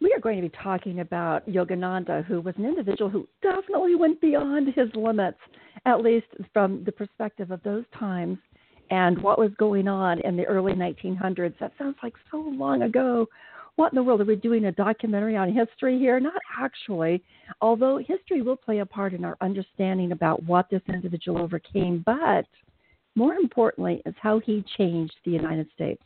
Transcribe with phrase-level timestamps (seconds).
[0.00, 4.20] we are going to be talking about Yogananda, who was an individual who definitely went
[4.20, 5.38] beyond his limits,
[5.84, 8.38] at least from the perspective of those times
[8.90, 11.54] and what was going on in the early 1900s.
[11.60, 13.26] That sounds like so long ago.
[13.76, 16.18] What in the world are we doing a documentary on history here?
[16.18, 17.22] Not actually,
[17.60, 22.46] although history will play a part in our understanding about what this individual overcame, but
[23.14, 26.02] more importantly is how he changed the United States.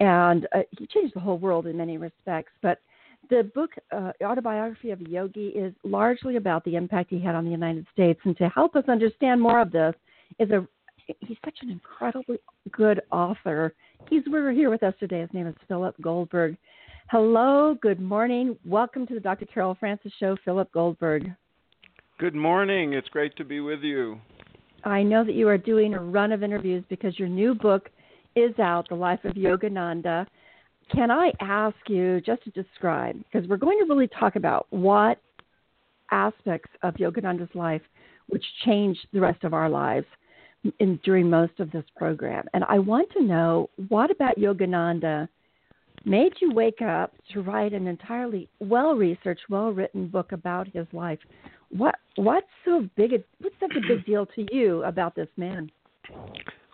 [0.00, 2.80] And uh, he changed the whole world in many respects, but
[3.30, 7.44] the book uh, autobiography of a yogi is largely about the impact he had on
[7.44, 8.20] the united states.
[8.24, 9.94] And to help us understand more of this
[10.38, 10.66] is a
[11.20, 12.38] he's such an incredibly
[12.72, 13.74] good author.
[14.10, 15.20] He's we're here with us today.
[15.20, 16.56] His name is philip goldberg.
[17.10, 18.56] Hello good morning.
[18.64, 21.30] Welcome to the dr carol francis show philip goldberg.
[22.18, 22.94] Good morning.
[22.94, 24.20] It's great to be with you.
[24.84, 27.90] I know that you are doing a run of interviews because your new book
[28.36, 30.26] is out the life of yogananda
[30.92, 35.18] can I ask you just to describe, because we're going to really talk about what
[36.10, 37.82] aspects of Yogananda's life
[38.28, 40.06] which changed the rest of our lives
[40.80, 42.44] in, during most of this program.
[42.54, 45.28] And I want to know what about Yogananda
[46.04, 50.86] made you wake up to write an entirely well researched, well written book about his
[50.92, 51.18] life.
[51.70, 55.70] What what's so big what's such a big deal to you about this man?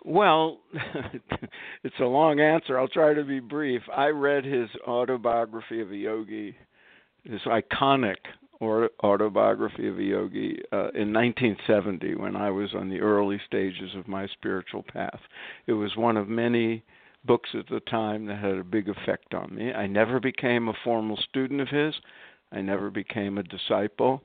[0.05, 0.59] Well,
[1.83, 2.77] it's a long answer.
[2.77, 3.81] I'll try to be brief.
[3.95, 6.55] I read his autobiography of a yogi,
[7.23, 8.17] his iconic
[8.61, 14.07] autobiography of a yogi, uh, in 1970 when I was on the early stages of
[14.07, 15.19] my spiritual path.
[15.67, 16.83] It was one of many
[17.25, 19.71] books at the time that had a big effect on me.
[19.73, 21.93] I never became a formal student of his.
[22.51, 24.21] I never became a disciple.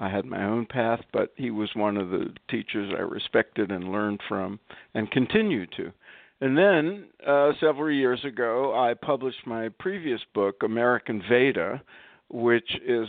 [0.00, 3.92] I had my own path, but he was one of the teachers I respected and
[3.92, 4.58] learned from
[4.94, 5.92] and continue to.
[6.40, 11.82] And then uh, several years ago, I published my previous book, American Veda,
[12.30, 13.08] which is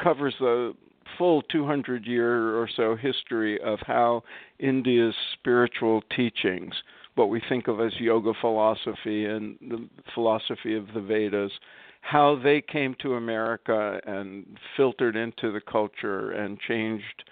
[0.00, 0.74] covers the
[1.18, 4.22] full 200 year or so history of how
[4.60, 6.74] India's spiritual teachings,
[7.16, 11.52] what we think of as yoga philosophy and the philosophy of the Vedas,
[12.02, 17.24] how they came to America and filtered into the culture and changed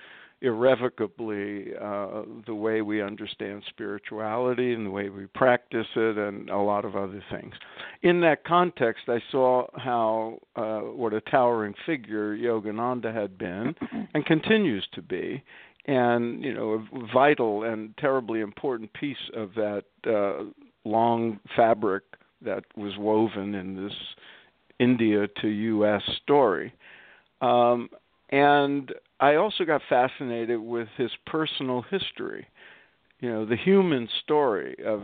[0.43, 6.57] irrevocably uh, the way we understand spirituality and the way we practice it and a
[6.57, 7.53] lot of other things.
[8.03, 13.75] In that context, I saw how uh, what a towering figure Yogananda had been
[14.15, 15.43] and continues to be,
[15.87, 20.45] and you know a vital and terribly important piece of that uh,
[20.89, 22.05] long fabric
[22.43, 23.93] that was woven in this
[24.81, 26.03] India to U.S.
[26.23, 26.73] story.
[27.41, 27.91] Um,
[28.31, 32.47] and I also got fascinated with his personal history,
[33.21, 35.03] you know, the human story of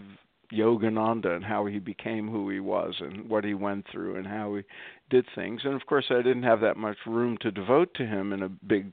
[0.53, 4.54] Yogananda and how he became who he was and what he went through and how
[4.54, 4.62] he
[5.10, 5.62] did things.
[5.65, 8.48] And of course, I didn't have that much room to devote to him in a
[8.48, 8.92] big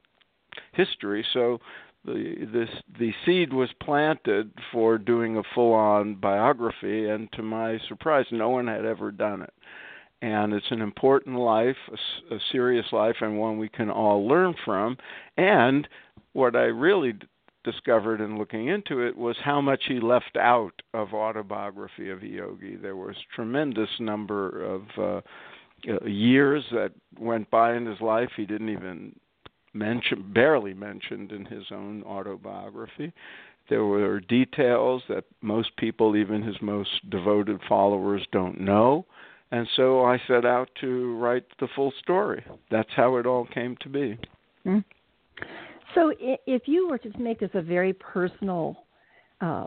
[0.73, 1.59] history, so
[2.05, 7.79] the this the seed was planted for doing a full on biography and to my
[7.87, 9.53] surprise no one had ever done it
[10.23, 14.55] and it's an important life, a, a, serious life, and one we can all learn
[14.63, 14.95] from.
[15.35, 15.85] And
[16.31, 17.27] what I really d-
[17.65, 22.77] discovered in looking into it was how much he left out of autobiography of yogi.
[22.77, 25.21] There was tremendous number of uh,
[25.91, 29.13] uh, years that went by in his life he didn't even
[29.73, 33.11] mention, barely mentioned in his own autobiography.
[33.69, 39.05] There were details that most people, even his most devoted followers, don't know
[39.53, 42.43] and so I set out to write the full story.
[42.71, 44.17] That's how it all came to be.
[44.65, 44.79] Mm-hmm.
[45.93, 48.75] So, if you were to make this a very personal
[49.41, 49.65] uh,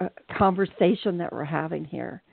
[0.00, 2.24] uh, conversation that we're having here,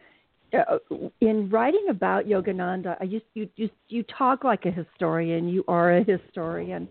[0.58, 0.78] uh,
[1.22, 5.48] in writing about Yogananda, you, you you you talk like a historian.
[5.48, 6.90] You are a historian,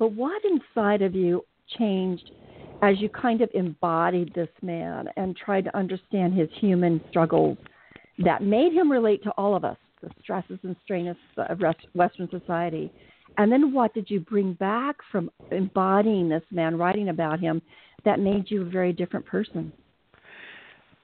[0.00, 1.44] but what inside of you
[1.78, 2.32] changed
[2.82, 7.56] as you kind of embodied this man and tried to understand his human struggles
[8.18, 11.60] that made him relate to all of us, the stresses and strains of
[11.94, 12.92] Western society.
[13.36, 17.60] And then what did you bring back from embodying this man, writing about him,
[18.04, 19.72] that made you a very different person?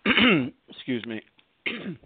[0.68, 1.20] Excuse me.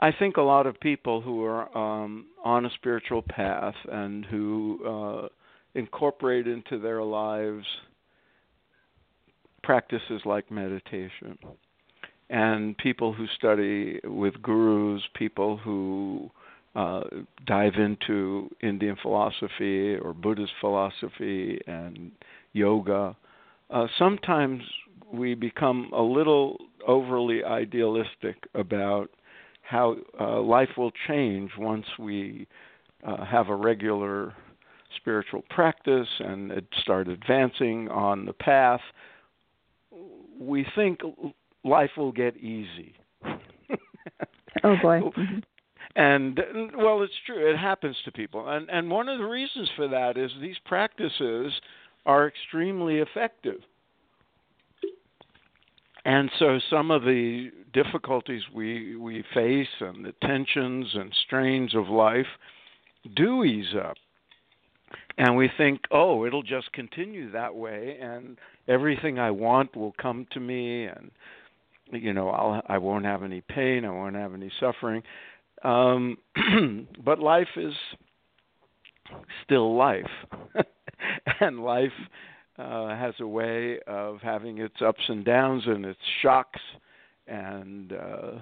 [0.00, 4.78] I think a lot of people who are um, on a spiritual path and who
[4.86, 5.28] uh,
[5.74, 7.66] incorporate into their lives
[9.64, 11.36] practices like meditation.
[12.30, 16.30] And people who study with gurus, people who
[16.74, 17.02] uh,
[17.46, 22.10] dive into Indian philosophy or Buddhist philosophy and
[22.52, 23.16] yoga,
[23.70, 24.62] uh, sometimes
[25.12, 29.10] we become a little overly idealistic about
[29.62, 32.46] how uh, life will change once we
[33.06, 34.34] uh, have a regular
[34.96, 38.80] spiritual practice and start advancing on the path.
[40.40, 41.00] We think
[41.68, 42.94] life will get easy.
[44.64, 45.00] oh boy.
[45.16, 45.38] Mm-hmm.
[45.96, 46.38] And
[46.76, 47.50] well, it's true.
[47.50, 51.52] It happens to people, and and one of the reasons for that is these practices
[52.06, 53.60] are extremely effective.
[56.04, 61.88] And so some of the difficulties we we face and the tensions and strains of
[61.88, 62.26] life
[63.14, 63.96] do ease up.
[65.18, 68.38] And we think, oh, it'll just continue that way and
[68.68, 71.10] everything I want will come to me and
[71.92, 75.02] you know, I'll I won't have any pain, I won't have any suffering.
[75.62, 76.18] Um,
[77.04, 77.74] but life is
[79.44, 80.04] still life,
[81.40, 81.92] and life
[82.58, 86.60] uh, has a way of having its ups and downs and its shocks,
[87.26, 88.32] and uh,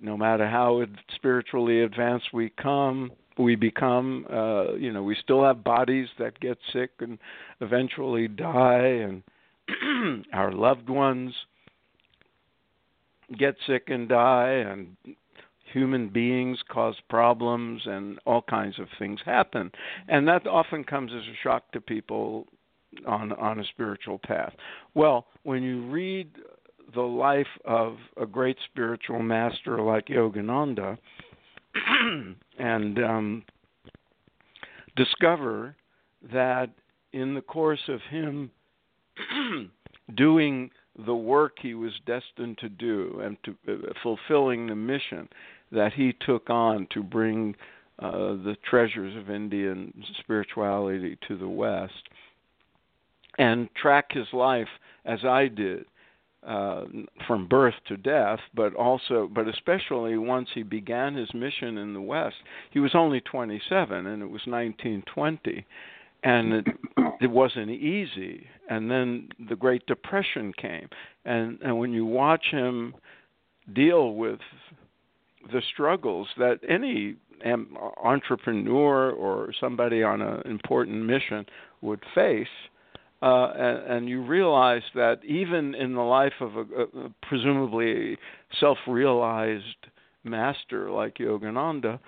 [0.00, 0.82] no matter how
[1.14, 6.58] spiritually advanced we come, we become, uh, you know, we still have bodies that get
[6.72, 7.18] sick and
[7.60, 9.22] eventually die, and
[10.32, 11.32] our loved ones
[13.38, 14.96] get sick and die, and
[15.72, 19.70] human beings cause problems and all kinds of things happen.
[20.08, 22.46] And that often comes as a shock to people
[23.06, 24.54] on on a spiritual path.
[24.94, 26.30] Well when you read
[26.94, 30.96] the life of a great spiritual master like yogananda
[32.58, 33.44] and um,
[34.96, 35.74] discover
[36.32, 36.70] that
[37.12, 38.50] in the course of him
[40.16, 40.70] doing
[41.04, 45.28] the work he was destined to do and to uh, fulfilling the mission
[45.72, 47.54] that he took on to bring
[47.98, 51.92] uh, the treasures of Indian spirituality to the West
[53.38, 54.68] and track his life
[55.04, 55.84] as I did.
[56.46, 56.84] Uh,
[57.26, 62.00] from birth to death, but also, but especially once he began his mission in the
[62.00, 62.36] West,
[62.70, 65.66] he was only 27, and it was 1920,
[66.26, 66.66] and it,
[67.20, 68.46] it wasn't easy.
[68.68, 70.88] And then the Great Depression came,
[71.24, 72.94] and and when you watch him
[73.72, 74.40] deal with
[75.52, 77.16] the struggles that any
[78.02, 81.46] entrepreneur or somebody on an important mission
[81.82, 82.48] would face.
[83.22, 88.18] Uh, and, and, you realize that even in the life of a, a presumably
[88.60, 89.86] self-realized
[90.22, 91.98] master like Yogananda,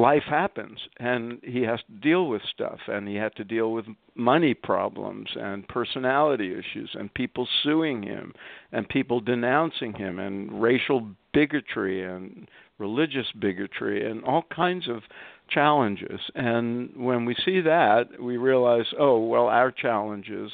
[0.00, 3.84] life happens and he has to deal with stuff and he had to deal with
[4.14, 8.32] money problems and personality issues and people suing him
[8.72, 12.48] and people denouncing him and racial bigotry and
[12.78, 15.02] religious bigotry and all kinds of
[15.50, 16.20] challenges.
[16.34, 20.50] And when we see that we realize oh well our challenges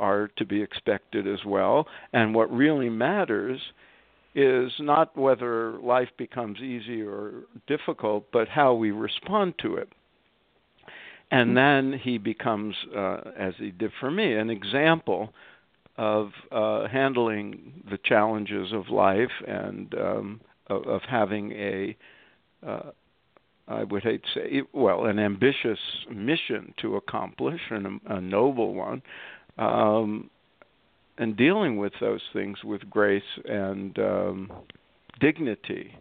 [0.00, 1.86] are to be expected as well.
[2.12, 3.60] And what really matters
[4.34, 9.88] is not whether life becomes easy or difficult, but how we respond to it.
[11.30, 11.92] And mm-hmm.
[11.92, 15.32] then he becomes, uh, as he did for me, an example
[15.96, 21.96] of uh, handling the challenges of life and um, of, of, having a,
[22.66, 22.90] uh,
[23.68, 25.78] I would hate to say, well, an ambitious
[26.12, 29.02] mission to accomplish and a, a noble one.
[29.56, 30.30] Um,
[31.18, 34.52] and dealing with those things with grace and um,
[35.20, 35.94] dignity.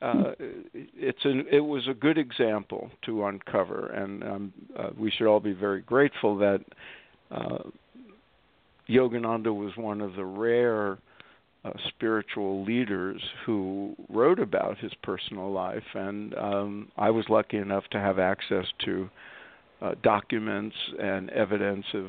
[0.00, 0.32] Uh,
[0.74, 5.40] it's an, it was a good example to uncover, and um, uh, we should all
[5.40, 6.60] be very grateful that
[7.30, 7.58] uh,
[8.88, 10.98] Yogananda was one of the rare
[11.64, 17.84] uh, spiritual leaders who wrote about his personal life, and um, I was lucky enough
[17.92, 19.08] to have access to
[19.80, 22.06] uh, documents and evidence of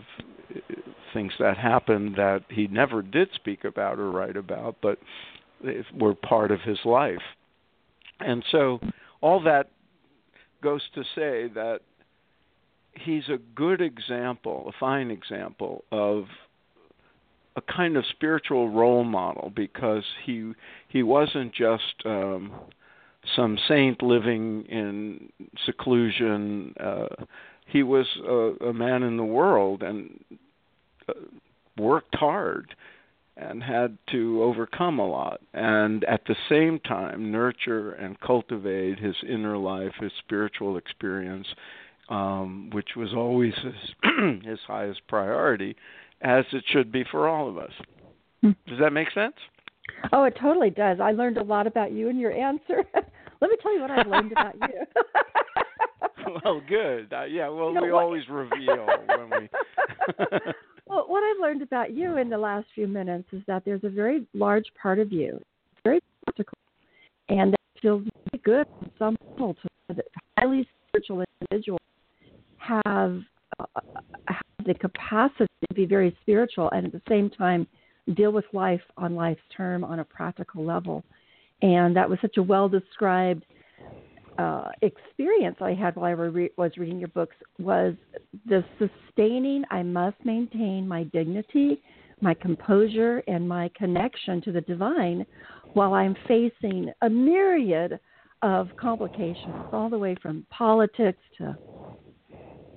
[1.15, 5.00] things that happened that he never did speak about or write about, but
[5.98, 7.24] were part of his life.
[8.19, 8.79] And so
[9.22, 9.72] all that
[10.62, 11.79] goes to say that
[12.93, 16.25] he's a good example, a fine example of
[17.55, 20.51] a kind of spiritual role model because he
[20.89, 22.51] he wasn't just um,
[23.36, 25.29] some saint living in
[25.65, 26.74] seclusion.
[26.79, 27.07] Uh,
[27.67, 30.24] he was a, a man in the world and
[31.78, 32.76] worked hard
[33.38, 39.16] and had to overcome a lot and at the same time nurture and cultivate his
[39.28, 41.48] inner life his spiritual experience
[42.10, 45.76] um, which was always his, his highest priority,
[46.22, 47.72] as it should be for all of us.
[48.42, 48.52] Hmm.
[48.68, 49.36] Does that make sense?
[50.12, 51.00] Oh, it totally does.
[51.00, 52.84] I learned a lot about you and your answer.
[53.42, 54.86] Let me tell you what I've learned about you.
[56.44, 57.14] well, good.
[57.14, 58.04] Uh, yeah, well, you know, we what?
[58.04, 59.50] always reveal when we.
[60.88, 63.89] Well, what I've learned about you in the last few minutes is that there's a
[63.89, 65.42] very large part of you,
[65.84, 66.58] very practical,
[67.30, 69.56] and that feels really good and some people
[69.89, 70.04] to
[70.38, 71.82] highly spiritual individuals
[72.58, 73.20] have,
[73.60, 73.65] uh,
[74.27, 77.68] have the capacity to be very spiritual and at the same time
[78.15, 81.04] deal with life on life's term on a practical level.
[81.62, 83.46] And that was such a well described
[84.38, 87.94] uh, experience I had while I re- was reading your books was
[88.48, 89.63] the sustaining.
[89.72, 91.82] I must maintain my dignity,
[92.22, 95.25] my composure, and my connection to the divine
[95.74, 98.00] while I'm facing a myriad
[98.42, 101.58] of complications, all the way from politics to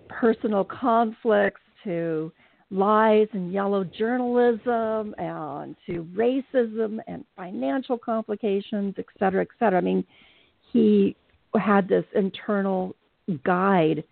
[0.09, 2.33] personal conflicts to
[2.71, 9.79] lies and yellow journalism and to racism and financial complications, et cetera, et cetera.
[9.79, 10.05] I mean,
[10.73, 11.17] he
[11.57, 12.95] had this internal
[13.45, 14.05] guide,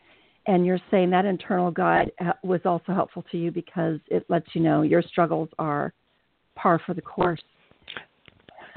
[0.47, 2.13] and you're saying that internal guide
[2.43, 5.93] was also helpful to you because it lets you know your struggles are
[6.55, 7.43] par for the course.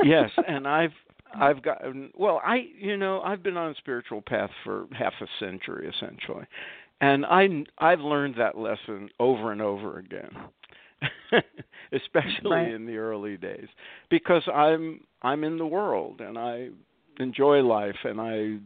[0.03, 0.93] yes, and I've
[1.33, 1.81] I've got
[2.15, 6.45] well, I you know I've been on a spiritual path for half a century essentially,
[7.01, 7.47] and I
[7.77, 10.31] I've learned that lesson over and over again.
[11.93, 12.73] especially right.
[12.73, 13.67] in the early days
[14.09, 16.69] because I'm I'm in the world and I
[17.19, 18.57] enjoy life and I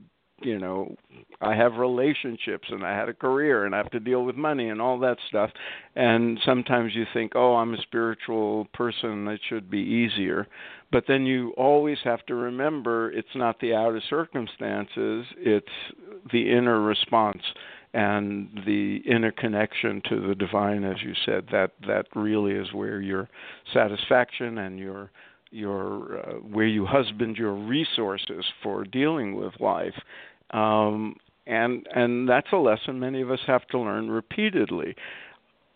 [0.46, 0.96] you know
[1.42, 4.70] I have relationships and I had a career and I have to deal with money
[4.70, 5.52] and all that stuff.
[5.96, 10.48] And sometimes you think oh I'm a spiritual person it should be easier.
[10.92, 15.68] But then you always have to remember it's not the outer circumstances it's
[16.32, 17.42] the inner response
[17.94, 23.00] and the inner connection to the divine, as you said, that that really is where
[23.00, 23.30] your
[23.72, 25.12] satisfaction and your
[25.54, 29.96] your uh, where you husband your resources for dealing with life.
[30.52, 34.96] Um, and and that's a lesson many of us have to learn repeatedly.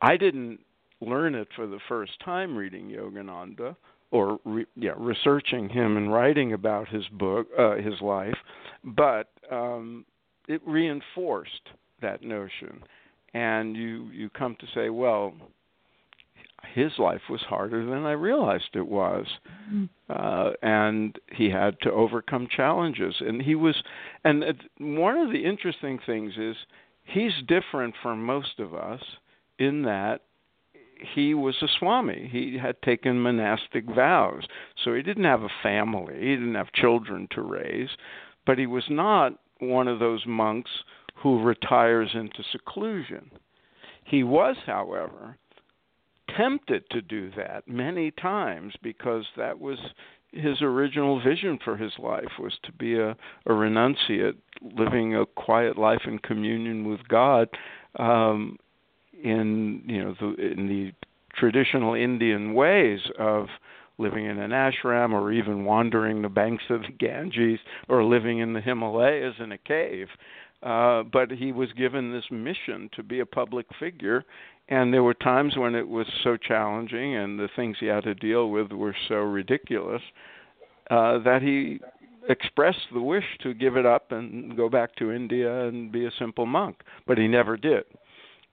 [0.01, 0.60] I didn't
[1.01, 3.75] learn it for the first time reading Yogananda
[4.12, 8.38] or re, yeah, researching him and writing about his book, uh, his life,
[8.84, 10.05] but um,
[10.48, 11.69] it reinforced
[12.01, 12.81] that notion,
[13.34, 15.34] and you you come to say, well,
[16.73, 19.25] his life was harder than I realized it was,
[19.71, 19.85] mm-hmm.
[20.09, 23.81] uh, and he had to overcome challenges, and he was,
[24.23, 26.55] and it, one of the interesting things is
[27.03, 29.01] he's different from most of us
[29.59, 30.21] in that
[31.13, 32.27] he was a swami.
[32.31, 34.43] He had taken monastic vows.
[34.83, 37.89] So he didn't have a family, he didn't have children to raise,
[38.45, 40.71] but he was not one of those monks
[41.15, 43.31] who retires into seclusion.
[44.03, 45.37] He was, however,
[46.36, 49.77] tempted to do that many times because that was
[50.31, 55.77] his original vision for his life was to be a, a renunciate, living a quiet
[55.77, 57.48] life in communion with God,
[57.98, 58.57] um,
[59.24, 60.91] in you know the, in the
[61.36, 63.48] traditional Indian ways of
[63.98, 68.53] living in an ashram or even wandering the banks of the Ganges or living in
[68.53, 70.07] the Himalayas in a cave.
[70.63, 74.24] Uh, but he was given this mission to be a public figure,
[74.69, 78.15] and there were times when it was so challenging and the things he had to
[78.15, 80.01] deal with were so ridiculous
[80.89, 81.79] uh, that he
[82.29, 86.12] expressed the wish to give it up and go back to India and be a
[86.19, 87.86] simple monk, but he never did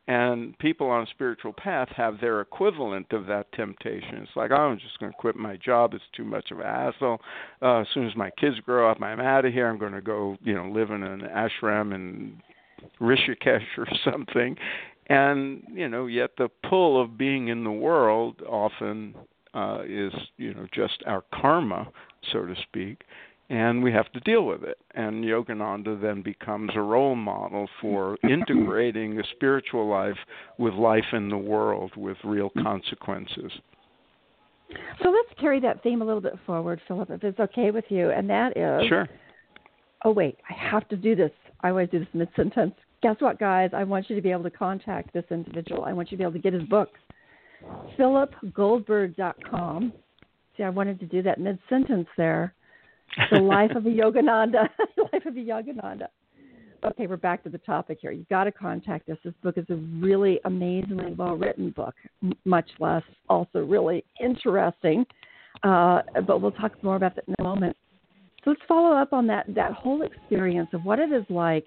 [0.07, 4.17] and people on a spiritual path have their equivalent of that temptation.
[4.17, 5.95] It's like, oh, I'm just going to quit my job.
[5.95, 7.21] It's too much of a hassle.
[7.63, 9.69] Uh, as soon as my kids grow up, I'm out of here.
[9.69, 12.43] I'm going to go, you know, live in an ashram in
[13.01, 14.57] Rishikesh or something.
[15.09, 19.15] And you know, yet the pull of being in the world often
[19.53, 21.89] uh, is, you know, just our karma,
[22.33, 23.05] so to speak
[23.51, 24.79] and we have to deal with it.
[24.95, 30.17] And Yogananda then becomes a role model for integrating a spiritual life
[30.59, 33.53] with life in the world with real consequences.
[35.03, 38.11] So let's carry that theme a little bit forward, Philip, if it's okay with you.
[38.11, 39.09] And that is Sure.
[40.07, 41.31] Oh, wait, I have to do this.
[41.63, 42.75] I always do this mid sentence.
[43.05, 43.69] Guess what, guys?
[43.75, 45.85] I want you to be able to contact this individual.
[45.85, 46.89] I want you to be able to get his book.
[47.99, 49.93] PhilipGoldberg.com.
[50.57, 52.55] See, I wanted to do that mid sentence there
[53.31, 54.71] the life of a Yogananda.
[54.97, 56.07] the life of a Yogananda.
[56.83, 58.11] Okay, we're back to the topic here.
[58.11, 59.19] You've got to contact us.
[59.23, 61.95] This book is a really amazingly well written book,
[62.47, 65.05] much less also really interesting.
[65.63, 67.77] Uh, but we'll talk more about that in a moment.
[68.45, 71.67] So let's follow up on that that whole experience of what it is like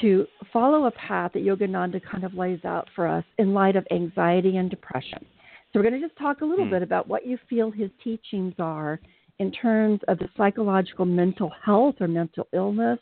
[0.00, 3.86] to follow a path that Yogananda kind of lays out for us in light of
[3.90, 5.24] anxiety and depression.
[5.72, 6.70] So we're going to just talk a little Hmm.
[6.70, 9.00] bit about what you feel his teachings are
[9.38, 12.98] in terms of the psychological mental health or mental illness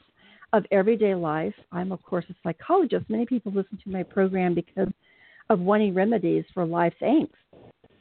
[0.53, 1.55] of everyday life.
[1.73, 3.09] I'm, of course, a psychologist.
[3.09, 4.89] Many people listen to my program because
[5.49, 7.31] of wanting remedies for life's angst.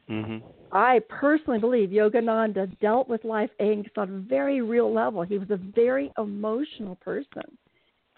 [0.08, 0.38] hmm
[0.72, 5.24] I personally believe Yogananda dealt with life angst on a very real level.
[5.24, 7.58] He was a very emotional person.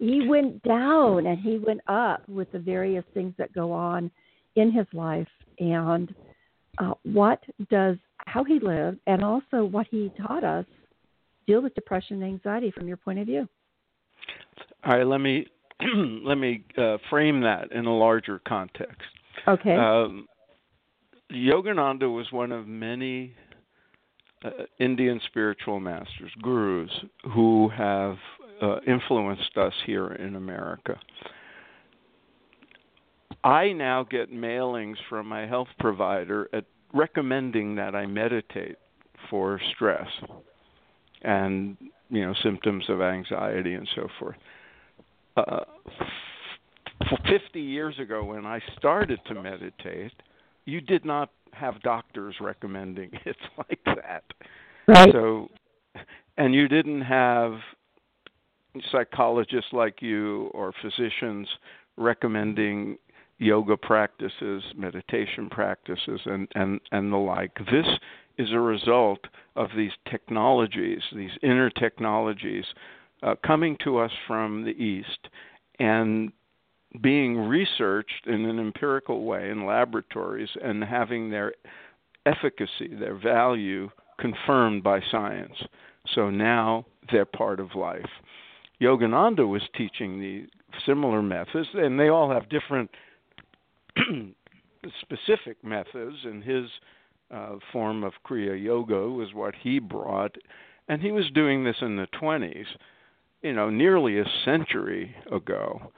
[0.02, 4.10] He went down and he went up with the various things that go on
[4.56, 5.28] in his life
[5.60, 6.12] and
[6.80, 7.40] uh, what
[7.70, 10.66] does how he lived and also what he taught us
[11.46, 13.48] deal with depression and anxiety from your point of view.
[14.84, 15.46] All right, let me
[16.24, 19.02] let me uh, frame that in a larger context.
[19.48, 19.76] Okay.
[19.76, 20.28] Um,
[21.32, 23.36] Yogananda was one of many
[24.44, 26.92] uh, Indian spiritual masters, gurus,
[27.36, 28.18] who have
[28.62, 30.98] uh, influenced us here in America.
[33.44, 38.78] I now get mailings from my health provider at recommending that I meditate
[39.30, 40.08] for stress
[41.24, 41.78] and
[42.10, 44.36] you know symptoms of anxiety and so forth.
[45.38, 45.62] Uh,
[47.02, 50.12] f- 50 years ago, when I started to meditate,
[50.66, 54.24] you did not have doctors recommending it like that.
[54.88, 55.12] right.
[55.12, 55.50] So,
[56.38, 57.54] and you didn't have
[58.92, 61.48] psychologists like you or physicians
[61.98, 62.98] recommending
[63.38, 67.56] yoga practices, meditation practices, and, and, and the like.
[67.72, 67.88] This
[68.38, 69.20] is a result
[69.56, 72.66] of these technologies, these inner technologies,
[73.24, 75.28] uh, coming to us from the East
[75.80, 76.32] and
[77.02, 81.54] being researched in an empirical way in laboratories and having their
[82.26, 85.56] efficacy, their value confirmed by science.
[86.14, 88.10] So now they're part of life.
[88.82, 90.48] Yogananda was teaching the
[90.86, 92.90] similar methods, and they all have different
[95.02, 96.66] specific methods, and his
[97.30, 100.36] uh, form of Kriya Yoga was what he brought,
[100.88, 102.66] and he was doing this in the 20s,
[103.44, 105.92] you know, nearly a century ago,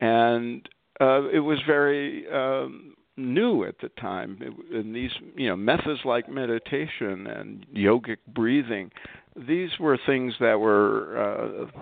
[0.00, 0.68] and
[1.00, 4.38] uh, it was very um, new at the time.
[4.40, 8.90] It, and these, you know, methods like meditation and yogic breathing,
[9.36, 11.80] these were things that were uh,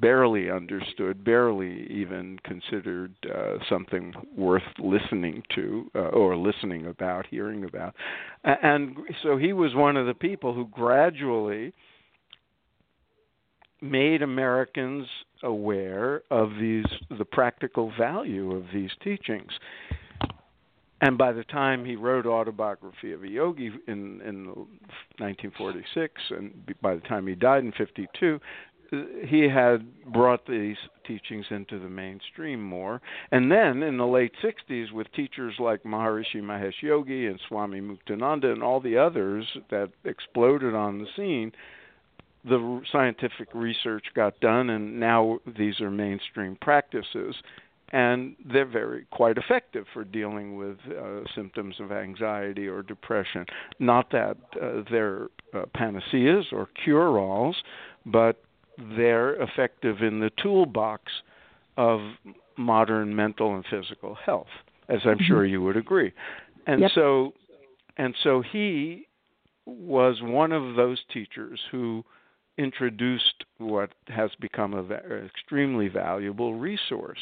[0.00, 7.64] barely understood, barely even considered uh, something worth listening to uh, or listening about, hearing
[7.64, 7.94] about.
[8.44, 11.72] And so he was one of the people who gradually
[13.82, 15.06] made Americans
[15.42, 16.84] aware of these
[17.16, 19.50] the practical value of these teachings.
[21.00, 24.46] And by the time he wrote Autobiography of a Yogi in in
[25.18, 28.38] 1946, and by the time he died in 52,
[29.24, 33.00] he had brought these teachings into the mainstream more.
[33.30, 38.52] And then in the late 60s, with teachers like Maharishi Mahesh Yogi and Swami Muktananda
[38.52, 41.52] and all the others that exploded on the scene,
[42.44, 47.36] the scientific research got done, and now these are mainstream practices.
[47.92, 53.44] And they're very quite effective for dealing with uh, symptoms of anxiety or depression.
[53.80, 57.56] Not that uh, they're uh, panaceas or cure-alls,
[58.06, 58.42] but
[58.96, 61.10] they're effective in the toolbox
[61.76, 62.00] of
[62.56, 64.46] modern mental and physical health,
[64.88, 66.12] as I'm sure you would agree.
[66.66, 66.90] And Yep.
[66.94, 67.32] so,
[67.96, 69.08] and so he
[69.66, 72.04] was one of those teachers who
[72.58, 74.90] introduced what has become an
[75.24, 77.18] extremely valuable resource.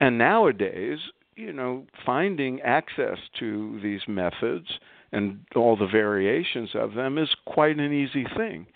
[0.00, 0.98] And nowadays,
[1.36, 4.66] you know, finding access to these methods
[5.12, 8.66] and all the variations of them is quite an easy thing.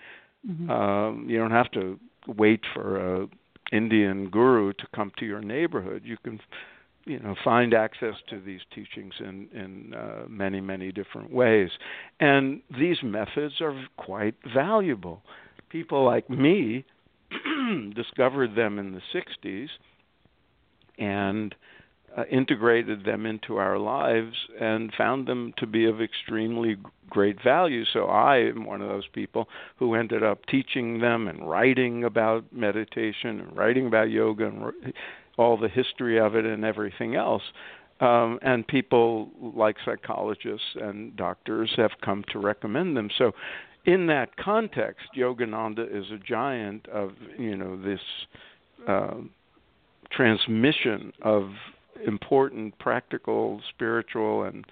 [0.48, 0.70] Mhm.
[0.70, 3.28] Um, you don't have to wait for a
[3.72, 6.02] Indian guru to come to your neighborhood.
[6.04, 6.40] You can,
[7.04, 11.70] you know, find access to these teachings in in uh, many many different ways,
[12.20, 15.22] and these methods are quite valuable.
[15.68, 16.84] People like me
[17.94, 19.68] discovered them in the '60s
[21.00, 21.54] and
[22.16, 26.76] uh, integrated them into our lives and found them to be of extremely
[27.08, 27.84] great value.
[27.92, 32.44] So I am one of those people who ended up teaching them and writing about
[32.52, 34.92] meditation and writing about yoga and
[35.38, 37.42] all the history of it and everything else.
[38.00, 43.10] Um, and people like psychologists and doctors have come to recommend them.
[43.16, 43.32] So,
[43.84, 48.00] in that context, Yogananda is a giant of you know this
[48.88, 49.16] uh,
[50.12, 51.50] transmission of
[52.06, 54.64] important practical, spiritual, and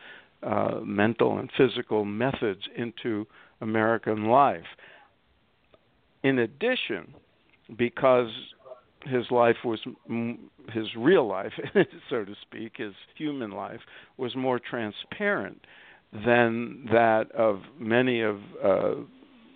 [0.43, 3.27] uh, mental and physical methods into
[3.61, 4.65] American life.
[6.23, 7.15] In addition,
[7.77, 8.31] because
[9.05, 9.81] his life was
[10.73, 11.53] his real life,
[12.11, 13.81] so to speak, his human life
[14.17, 15.61] was more transparent
[16.13, 18.95] than that of many of uh,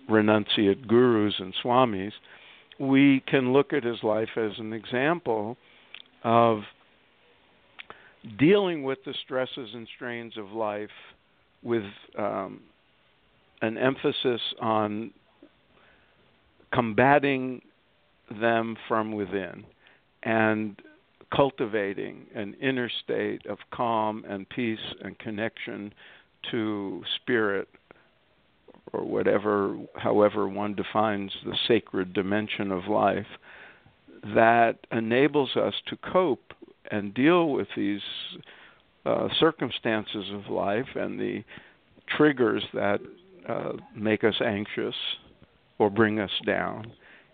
[0.09, 2.11] renunciate gurus and swamis.
[2.79, 5.57] We can look at his life as an example
[6.23, 6.59] of
[8.39, 10.89] dealing with the stresses and strains of life
[11.61, 11.83] with
[12.17, 12.61] um,
[13.61, 15.11] an emphasis on
[16.73, 17.61] combating
[18.39, 19.63] them from within
[20.23, 20.81] and
[21.35, 25.93] cultivating an inner state of calm and peace and connection
[26.51, 27.67] to spirit
[28.91, 33.25] or whatever however one defines the sacred dimension of life
[34.23, 36.53] that enables us to cope
[36.91, 38.01] and deal with these
[39.05, 41.43] uh, circumstances of life and the
[42.17, 42.99] triggers that
[43.47, 44.95] uh, make us anxious
[45.77, 46.91] or bring us down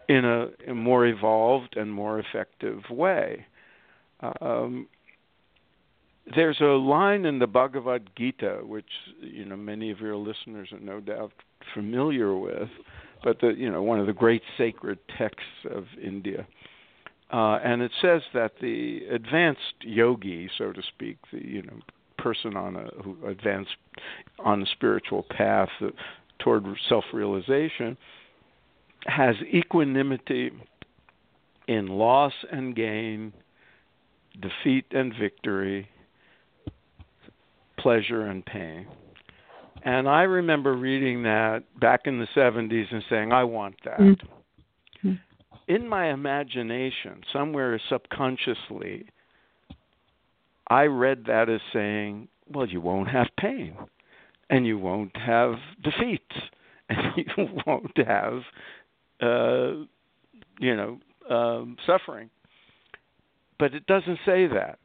[0.08, 3.46] in a, more evolved and more effective way.
[4.42, 4.88] Um,
[6.36, 8.90] there's a line in the Bhagavad Gita, which
[9.22, 11.32] you know many of your listeners are no doubt
[11.74, 12.70] familiar with,
[13.24, 16.48] but the you know one of the great sacred texts of India,
[17.32, 21.80] uh, and it says that the advanced yogi, so to speak, the you know
[22.18, 23.76] person on a who advanced
[24.40, 25.70] on a spiritual path
[26.40, 27.98] toward self-realization,
[29.06, 30.52] has equanimity
[31.68, 33.32] in loss and gain,
[34.42, 35.88] defeat and victory,
[37.78, 38.88] pleasure and pain.
[39.84, 44.00] And I remember reading that back in the 70s and saying, I want that.
[44.00, 44.28] Mm-hmm.
[45.70, 49.06] In my imagination, somewhere subconsciously,
[50.68, 53.76] I read that as saying, well, you won't have pain,
[54.50, 56.28] and you won't have defeat,
[56.90, 58.42] and you won't have
[59.22, 59.86] uh,
[60.60, 62.30] you know, um, suffering.
[63.58, 64.80] But it doesn't say that.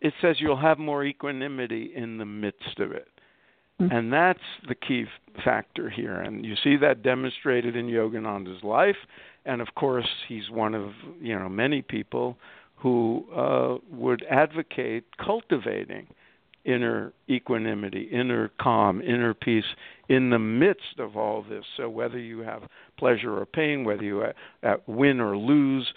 [0.00, 3.08] It says you'll have more equanimity in the midst of it.
[3.80, 3.94] Mm-hmm.
[3.94, 5.04] And that's the key
[5.44, 6.16] factor here.
[6.16, 8.96] And you see that demonstrated in Yogananda's life.
[9.44, 12.36] And of course, he's one of you know many people
[12.76, 16.06] who uh, would advocate cultivating
[16.64, 19.64] inner equanimity, inner calm, inner peace
[20.08, 21.64] in the midst of all this.
[21.76, 22.62] So whether you have
[22.98, 24.24] pleasure or pain, whether you
[24.62, 25.92] uh, win or lose,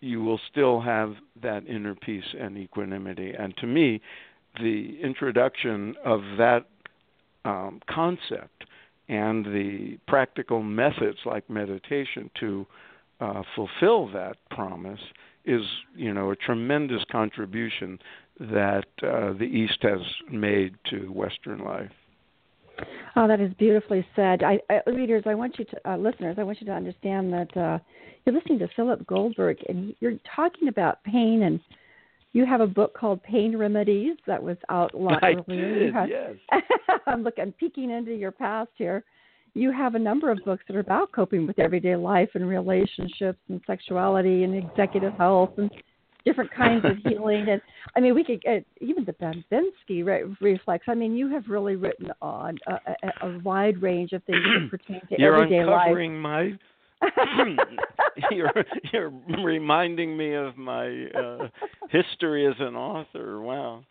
[0.00, 3.32] you will still have that inner peace and equanimity.
[3.32, 4.00] And to me,
[4.60, 6.66] the introduction of that
[7.44, 8.64] um, concept
[9.08, 12.66] and the practical methods like meditation to
[13.20, 15.00] uh, fulfill that promise
[15.44, 15.62] is,
[15.96, 17.98] you know, a tremendous contribution
[18.38, 20.00] that uh, the East has
[20.30, 21.90] made to Western life.
[23.16, 24.42] Oh, that is beautifully said.
[24.42, 27.56] I, I, readers, I want you to, uh, listeners, I want you to understand that
[27.56, 27.78] uh,
[28.24, 31.58] you're listening to Philip Goldberg, and you're talking about pain, and
[32.32, 35.90] you have a book called Pain Remedies that was out a lot I earlier.
[35.90, 36.62] Did, yes.
[37.06, 39.02] I'm looking, peeking into your past here.
[39.58, 43.40] You have a number of books that are about coping with everyday life and relationships
[43.48, 45.68] and sexuality and executive health and
[46.24, 47.48] different kinds of healing.
[47.48, 47.60] And
[47.96, 50.84] I mean, we could get even the re- reflex.
[50.86, 52.74] I mean, you have really written on a,
[53.22, 56.52] a, a wide range of things that pertain to you're everyday uncovering life.
[56.52, 56.58] my.
[58.32, 58.52] you're
[58.92, 59.12] you're
[59.44, 61.48] reminding me of my uh,
[61.90, 63.40] history as an author.
[63.40, 63.84] Wow.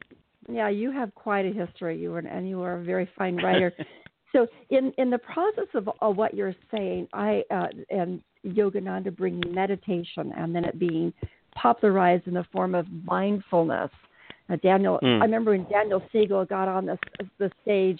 [0.49, 1.97] Yeah, you have quite a history.
[1.97, 3.73] You were and you are a very fine writer.
[4.34, 9.54] so in in the process of, of what you're saying, I uh, and Yogananda bringing
[9.54, 11.13] meditation and then it being
[11.56, 13.90] popularized in the form of mindfulness.
[14.50, 15.20] Uh, Daniel, mm.
[15.20, 16.98] I remember when Daniel Siegel got on the
[17.40, 18.00] the stage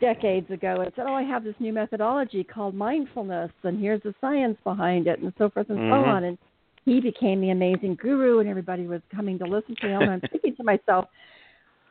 [0.00, 4.14] decades ago and said, "Oh, I have this new methodology called mindfulness, and here's the
[4.20, 6.04] science behind it, and so forth and mm-hmm.
[6.04, 6.38] so on." And
[6.84, 10.02] he became the amazing guru, and everybody was coming to listen to him.
[10.02, 11.06] And I'm thinking to myself,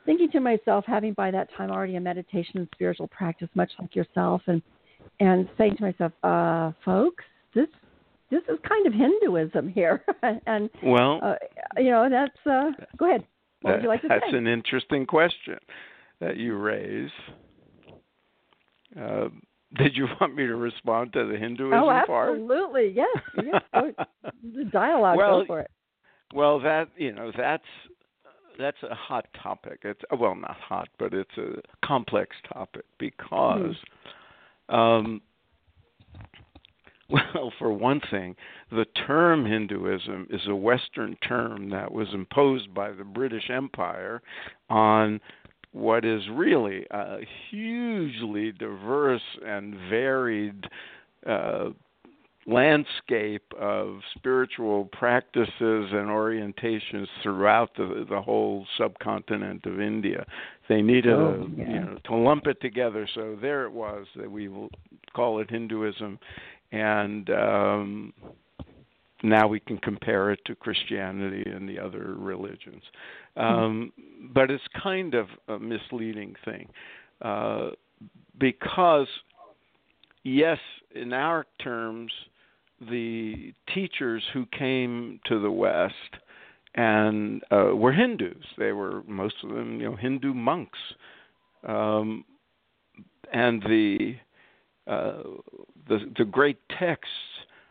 [0.08, 3.96] thinking to myself, having by that time already a meditation and spiritual practice, much like
[3.96, 4.64] yourself, and
[5.20, 7.68] and saying to myself, uh, folks, this
[8.32, 10.04] this is kind of Hinduism here,
[10.48, 11.36] and well, uh,
[11.78, 12.38] you know that's.
[12.46, 13.24] Uh, go ahead.
[13.62, 14.38] What would you like to that's say?
[14.38, 15.58] an interesting question
[16.20, 17.12] that you raise.
[19.00, 19.28] Uh,
[19.76, 22.32] did you want me to respond to the Hinduism oh, part?
[22.32, 23.18] absolutely, yes.
[23.44, 23.62] yes.
[24.44, 25.18] the dialogue.
[25.18, 25.72] Well, go for it.
[26.34, 27.64] Well, that you know that's
[28.58, 29.80] that's a hot topic.
[29.84, 33.76] It's well, not hot, but it's a complex topic because.
[34.70, 34.76] Mm-hmm.
[34.76, 35.22] Um,
[37.10, 38.36] Well, for one thing,
[38.70, 44.22] the term Hinduism is a Western term that was imposed by the British Empire
[44.70, 45.22] on
[45.72, 50.66] what is really a hugely diverse and varied
[51.26, 51.70] uh,
[52.48, 60.26] landscape of spiritual practices and orientations throughout the the whole subcontinent of India.
[60.70, 61.70] They needed oh, a, yeah.
[61.70, 63.08] you know to lump it together.
[63.14, 64.70] So there it was that we will
[65.14, 66.18] call it Hinduism,
[66.72, 68.14] and um,
[69.24, 72.84] now we can compare it to Christianity and the other religions.
[73.36, 73.92] Um,
[74.34, 76.70] but it's kind of a misleading thing
[77.22, 77.72] uh,
[78.40, 79.08] because,
[80.24, 80.60] yes,
[80.96, 82.12] in our terms,
[82.80, 85.94] the teachers who came to the West
[86.76, 88.44] and uh, were Hindus.
[88.58, 90.80] They were most of them, you know, Hindu monks,
[91.68, 92.24] um,
[93.34, 94.16] and the
[94.86, 95.24] uh,
[95.90, 97.12] the the great texts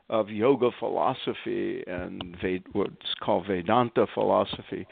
[0.08, 4.86] of yoga philosophy and Ved, what's called Vedanta philosophy,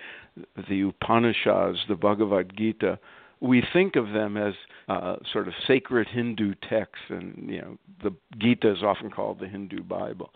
[0.68, 2.98] the Upanishads, the Bhagavad Gita,
[3.40, 4.54] we think of them as
[4.88, 9.48] uh, sort of sacred Hindu texts, and you know the Gita is often called the
[9.48, 10.30] Hindu Bible.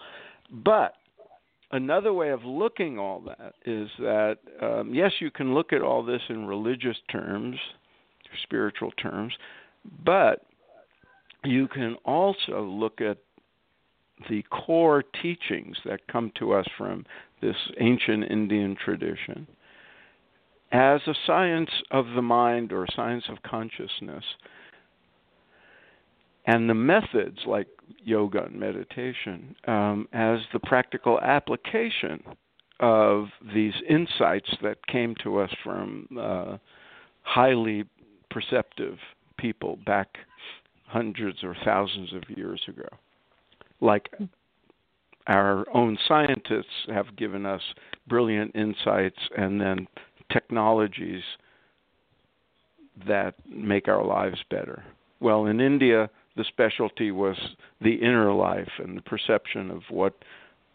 [0.51, 0.95] But
[1.71, 6.03] another way of looking all that is that um, yes, you can look at all
[6.03, 7.57] this in religious terms,
[8.43, 9.33] spiritual terms,
[10.05, 10.43] but
[11.45, 13.19] you can also look at
[14.29, 17.07] the core teachings that come to us from
[17.41, 19.47] this ancient Indian tradition
[20.73, 24.25] as a science of the mind or a science of consciousness.
[26.47, 27.69] And the methods like
[28.05, 32.23] yoga and meditation um, as the practical application
[32.81, 36.57] of these insights that came to us from uh,
[37.23, 37.85] highly
[38.31, 38.99] perceptive
[39.37, 40.09] people back
[40.87, 42.89] hundreds or thousands of years ago
[43.81, 44.11] like
[45.27, 47.61] our own scientists have given us
[48.07, 49.87] brilliant insights and then
[50.33, 51.23] technologies
[53.07, 54.85] that make our lives better.
[55.21, 57.37] Well, in India, the specialty was
[57.81, 60.15] the inner life and the perception of what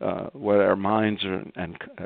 [0.01, 2.05] uh, what our minds are, and uh,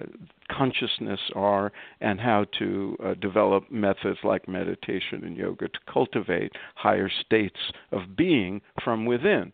[0.52, 7.10] consciousness are, and how to uh, develop methods like meditation and yoga to cultivate higher
[7.26, 7.58] states
[7.92, 9.52] of being from within.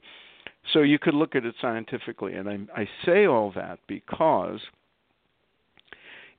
[0.73, 4.59] So you could look at it scientifically, and I, I say all that because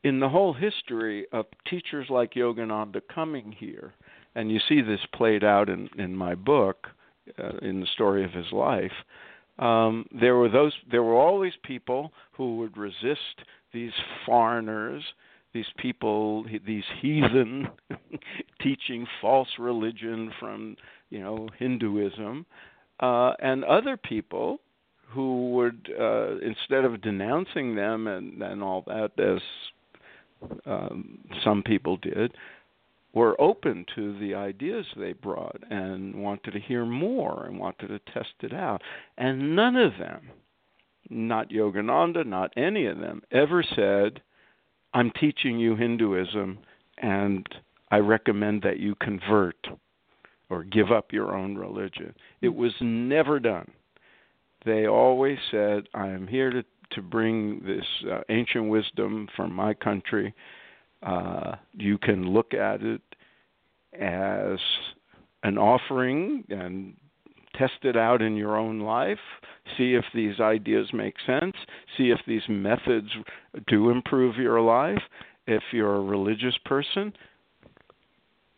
[0.05, 3.95] in the whole history of teachers like Yogananda coming here,
[4.35, 6.87] and you see this played out in, in my book,
[7.39, 8.93] uh, in the story of his life.
[9.59, 10.73] Um, there were those.
[10.91, 13.93] There were always people who would resist these
[14.27, 15.03] foreigners,
[15.53, 17.69] these people, these heathen,
[18.61, 20.77] teaching false religion from
[21.09, 22.45] you know Hinduism,
[23.01, 24.59] uh, and other people
[25.09, 29.41] who would, uh, instead of denouncing them and, and all that, as
[30.67, 32.35] um, some people did,
[33.13, 37.99] were open to the ideas they brought and wanted to hear more and wanted to
[38.13, 38.83] test it out.
[39.17, 40.31] And none of them,
[41.09, 44.21] not Yogananda, not any of them, ever said,
[44.93, 46.59] I'm teaching you Hinduism
[46.99, 47.47] and
[47.91, 49.67] I recommend that you convert
[50.51, 52.15] or give up your own religion.
[52.41, 53.71] It was never done.
[54.65, 59.75] They always said, I am here to, to bring this uh, ancient wisdom from my
[59.75, 60.35] country.
[61.03, 63.03] Uh, you can look at it
[64.01, 64.59] as
[65.43, 66.95] an offering and
[67.57, 69.19] test it out in your own life,
[69.77, 71.55] see if these ideas make sense,
[71.97, 73.09] see if these methods
[73.69, 75.03] do improve your life.
[75.47, 77.13] If you're a religious person,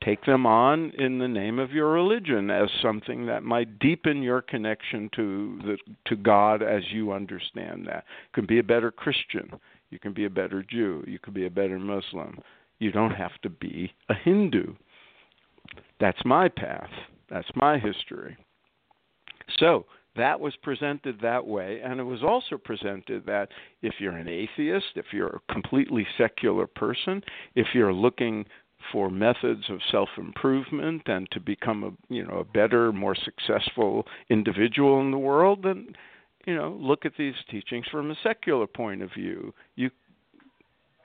[0.07, 4.41] take them on in the name of your religion as something that might deepen your
[4.41, 8.05] connection to the to God as you understand that.
[8.29, 9.51] You can be a better Christian,
[9.91, 12.39] you can be a better Jew, you can be a better Muslim.
[12.79, 14.75] You don't have to be a Hindu.
[15.99, 16.91] That's my path.
[17.29, 18.37] That's my history.
[19.59, 23.49] So, that was presented that way, and it was also presented that
[23.83, 27.23] if you're an atheist, if you're a completely secular person,
[27.55, 28.47] if you're looking
[28.93, 35.01] for methods of self-improvement and to become a you know a better, more successful individual
[35.01, 35.89] in the world, then
[36.47, 39.53] you know look at these teachings from a secular point of view.
[39.75, 39.91] You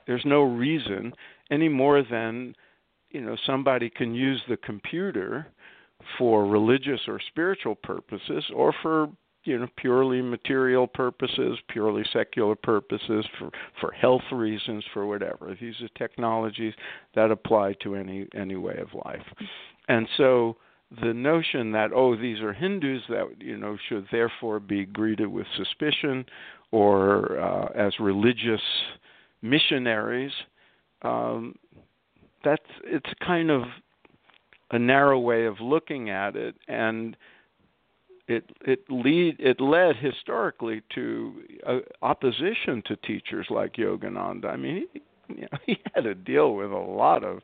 [0.06, 1.12] there's no reason
[1.50, 2.54] any more than
[3.10, 5.46] you know somebody can use the computer
[6.18, 9.08] for religious or spiritual purposes or for
[9.44, 13.50] you know purely material purposes, purely secular purposes, for
[13.80, 15.56] for health reasons, for whatever.
[15.60, 16.74] These are technologies
[17.14, 19.26] that apply to any any way of life,
[19.88, 20.56] and so
[21.02, 25.46] the notion that oh these are Hindus that you know should therefore be greeted with
[25.56, 26.24] suspicion
[26.70, 28.60] or uh, as religious
[29.42, 30.32] missionaries,
[31.02, 31.54] um,
[32.44, 33.62] that's it's kind of
[34.70, 37.16] a narrow way of looking at it and
[38.32, 44.46] it it lead it led historically to uh, opposition to teachers like Yogananda.
[44.46, 45.00] I mean, he,
[45.34, 47.40] you know, he had to deal with a lot of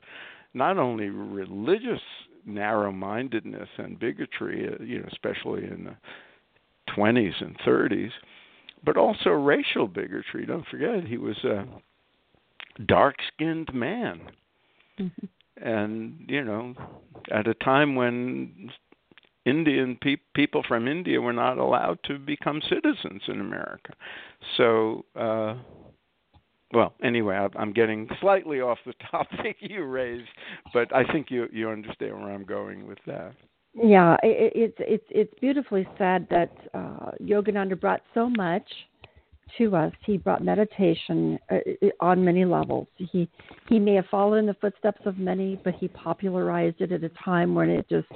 [0.54, 2.00] not only religious
[2.46, 5.96] narrow-mindedness and bigotry, uh, you know, especially in the
[6.96, 8.10] 20s and 30s,
[8.84, 10.46] but also racial bigotry.
[10.46, 11.64] Don't forget, he was a
[12.86, 14.20] dark-skinned man.
[14.98, 15.26] Mm-hmm.
[15.60, 16.74] And you know,
[17.32, 18.70] at a time when
[19.48, 23.92] Indian pe- people from India were not allowed to become citizens in America.
[24.56, 25.54] So, uh,
[26.72, 30.28] well, anyway, I, am getting slightly off the topic you raised,
[30.72, 33.34] but I think you you understand where I'm going with that.
[33.74, 38.68] Yeah, it, it's it's it's beautifully said that uh, Yogananda brought so much
[39.56, 39.92] to us.
[40.04, 41.58] He brought meditation uh,
[42.00, 42.86] on many levels.
[42.96, 43.28] He
[43.68, 47.10] he may have followed in the footsteps of many, but he popularized it at a
[47.24, 48.08] time when it just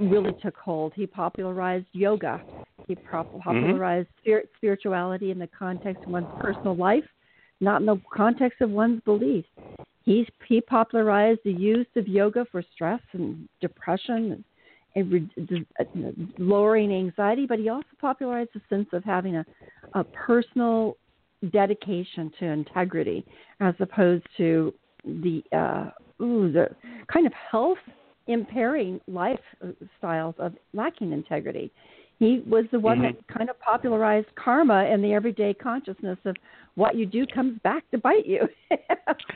[0.00, 0.92] really took hold.
[0.94, 2.42] He popularized yoga.
[2.86, 3.38] He mm-hmm.
[3.40, 4.20] popularized mm-hmm.
[4.20, 7.04] spirit, spirituality in the context of one's personal life,
[7.60, 9.48] not in the context of one's beliefs.
[10.04, 14.44] He he popularized the use of yoga for stress and depression and
[16.38, 19.44] lowering anxiety, but he also popularized the sense of having a,
[19.96, 20.96] a personal
[21.52, 23.24] dedication to integrity
[23.60, 24.72] as opposed to
[25.04, 26.68] the uh, ooh, the
[27.12, 27.78] kind of health
[28.26, 31.72] impairing lifestyles of lacking integrity.
[32.18, 33.16] He was the one mm-hmm.
[33.16, 36.34] that kind of popularized karma and the everyday consciousness of
[36.74, 38.48] what you do comes back to bite you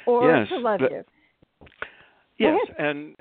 [0.06, 1.04] or yes, to love but, you.
[2.38, 3.16] Yes, and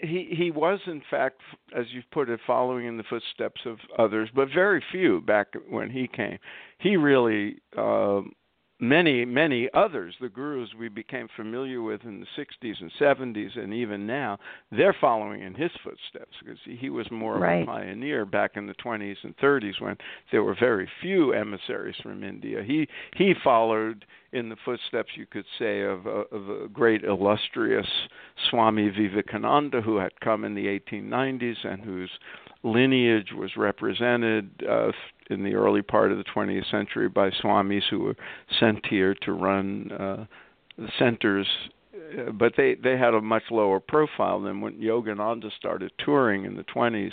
[0.00, 1.40] he he was in fact
[1.76, 5.90] as you've put it following in the footsteps of others but very few back when
[5.90, 6.38] he came.
[6.78, 8.32] He really um
[8.80, 13.74] many many others the gurus we became familiar with in the 60s and 70s and
[13.74, 14.38] even now
[14.70, 17.62] they're following in his footsteps because he was more right.
[17.62, 19.96] of a pioneer back in the 20s and 30s when
[20.30, 22.86] there were very few emissaries from India he
[23.16, 27.86] he followed in the footsteps you could say of a, of a great illustrious
[28.50, 32.10] Swami Vivekananda who had come in the 1890s and whose
[32.62, 34.90] lineage was represented uh,
[35.30, 38.16] in the early part of the 20th century by swamis who were
[38.58, 40.24] sent here to run uh,
[40.76, 41.46] the centers,
[42.18, 46.56] uh, but they they had a much lower profile than when Yogananda started touring in
[46.56, 47.12] the 20s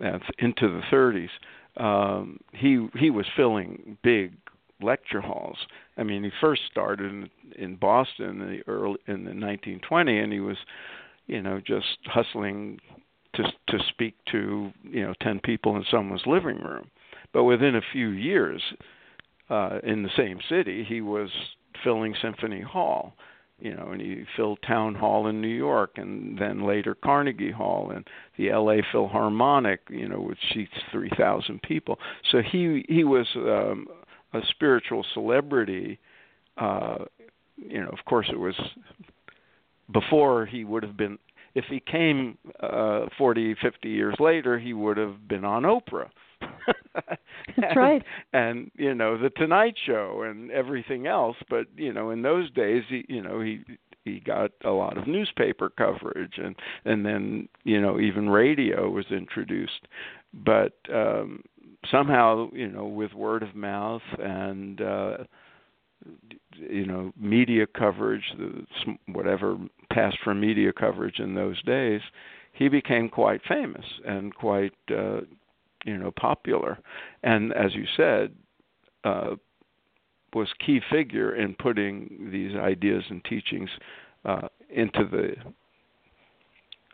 [0.00, 1.28] and into the 30s.
[1.76, 4.32] Um, he he was filling big
[4.80, 5.58] lecture halls.
[5.96, 10.32] I mean, he first started in, in Boston in the early in the 1920, and
[10.32, 10.56] he was,
[11.26, 12.78] you know, just hustling
[13.34, 16.90] to to speak to you know 10 people in someone's living room.
[17.32, 18.62] But within a few years,
[19.50, 21.30] uh, in the same city, he was
[21.84, 23.14] filling Symphony Hall,
[23.60, 27.90] you know, and he filled Town Hall in New York, and then later Carnegie Hall
[27.90, 28.82] and the L.A.
[28.92, 31.98] Philharmonic, you know, which seats 3,000 people.
[32.30, 33.86] So he he was um,
[34.32, 35.98] a spiritual celebrity.
[36.56, 37.04] Uh,
[37.56, 38.54] you know, of course, it was
[39.92, 41.18] before he would have been.
[41.54, 46.10] If he came uh, 40, 50 years later, he would have been on Oprah
[46.94, 47.18] That's
[47.56, 48.02] and, right.
[48.32, 51.36] And you know the Tonight Show and everything else.
[51.48, 53.60] But you know in those days, he you know he
[54.04, 59.06] he got a lot of newspaper coverage and and then you know even radio was
[59.10, 59.88] introduced.
[60.32, 61.42] But um
[61.90, 65.16] somehow you know with word of mouth and uh
[66.58, 68.64] you know media coverage the
[69.12, 69.56] whatever
[69.90, 72.00] passed for media coverage in those days
[72.52, 75.20] he became quite famous and quite uh
[75.84, 76.78] you know popular,
[77.22, 78.32] and as you said,
[79.04, 79.36] uh,
[80.34, 83.70] was key figure in putting these ideas and teachings
[84.24, 85.34] uh, into the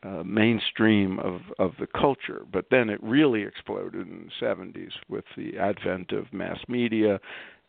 [0.08, 2.42] uh, mainstream of, of the culture.
[2.52, 7.18] But then it really exploded in the 70s with the advent of mass media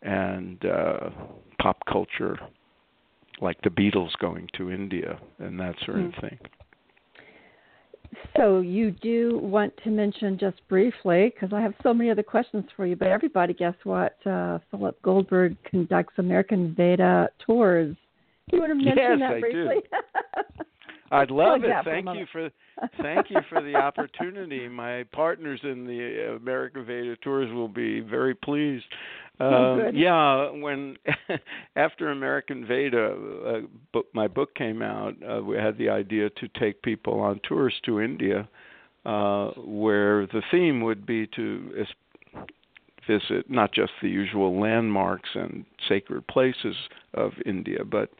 [0.06, 1.10] and uh,
[1.60, 2.38] pop culture,
[3.40, 6.14] like the Beatles going to India and that sort mm.
[6.16, 6.38] of thing.
[8.36, 12.64] So you do want to mention just briefly, because I have so many other questions
[12.76, 12.94] for you.
[12.94, 14.16] But everybody, guess what?
[14.26, 17.96] Uh, Philip Goldberg conducts American Veda tours.
[18.52, 19.76] You want to mention yes, that I briefly?
[21.10, 21.70] I'd love it.
[21.84, 22.50] Thank you for
[23.02, 24.68] thank you for the opportunity.
[24.68, 28.84] My partners in the American Veda tours will be very pleased.
[29.38, 30.96] Oh, uh, yeah, when
[31.76, 33.14] after American Veda,
[33.46, 33.60] uh,
[33.92, 37.74] book, my book came out, uh, we had the idea to take people on tours
[37.84, 38.48] to India,
[39.04, 41.86] uh, where the theme would be to
[43.06, 46.74] visit not just the usual landmarks and sacred places
[47.14, 48.10] of India, but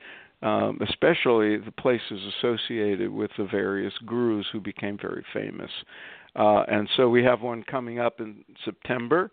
[0.43, 5.71] um, especially the places associated with the various gurus who became very famous.
[6.35, 9.31] Uh, and so we have one coming up in September.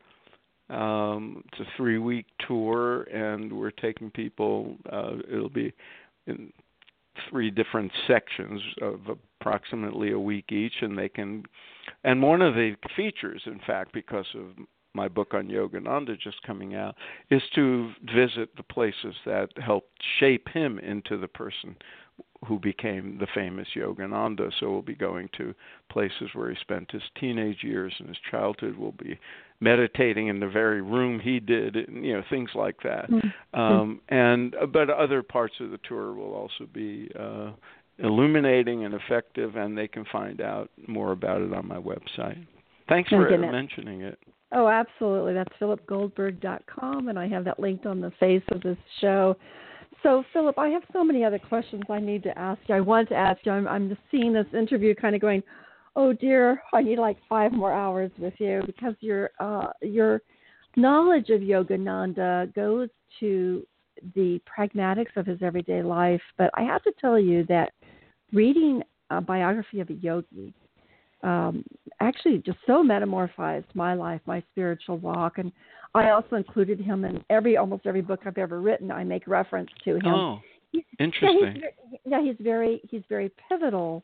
[0.69, 5.73] Um, it's a three week tour, and we're taking people, uh, it'll be
[6.25, 6.51] in
[7.29, 9.01] three different sections of
[9.39, 11.43] approximately a week each, and they can.
[12.05, 16.75] And one of the features, in fact, because of my book on Yogananda just coming
[16.75, 16.95] out,
[17.29, 21.75] is to visit the places that helped shape him into the person
[22.47, 24.51] who became the famous Yogananda.
[24.59, 25.55] So we'll be going to
[25.89, 28.75] places where he spent his teenage years and his childhood.
[28.77, 29.17] We'll be
[29.59, 33.09] meditating in the very room he did, you know, things like that.
[33.09, 33.59] Mm-hmm.
[33.59, 37.51] Um, and but other parts of the tour will also be uh,
[37.99, 42.45] illuminating and effective, and they can find out more about it on my website.
[42.89, 44.19] Thanks for mentioning it.
[44.53, 45.33] Oh, absolutely.
[45.33, 49.35] That's philipgoldberg.com, and I have that linked on the face of this show.
[50.03, 52.75] So, Philip, I have so many other questions I need to ask you.
[52.75, 53.51] I want to ask you.
[53.51, 55.41] I'm, I'm just seeing this interview, kind of going,
[55.95, 60.21] "Oh dear, I need like five more hours with you," because your uh, your
[60.75, 62.89] knowledge of Yogananda goes
[63.21, 63.65] to
[64.13, 66.21] the pragmatics of his everyday life.
[66.37, 67.71] But I have to tell you that
[68.33, 70.53] reading a biography of a yogi
[71.23, 71.63] um,
[71.99, 75.51] actually just so metamorphized my life, my spiritual walk, and
[75.95, 78.91] I also included him in every almost every book I've ever written.
[78.91, 80.07] I make reference to him.
[80.07, 80.39] Oh,
[80.99, 81.61] interesting.
[81.61, 84.03] Yeah, he's, yeah, he's very he's very pivotal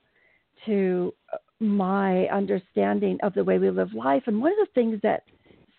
[0.66, 1.14] to
[1.60, 4.24] my understanding of the way we live life.
[4.28, 5.24] And one of the things that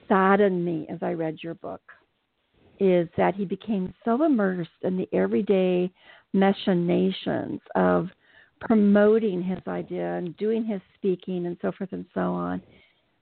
[0.08, 1.82] saddened me as I read your book
[2.78, 5.90] is that he became so immersed in the everyday
[6.32, 8.08] machinations of
[8.60, 12.62] promoting his idea and doing his speaking and so forth and so on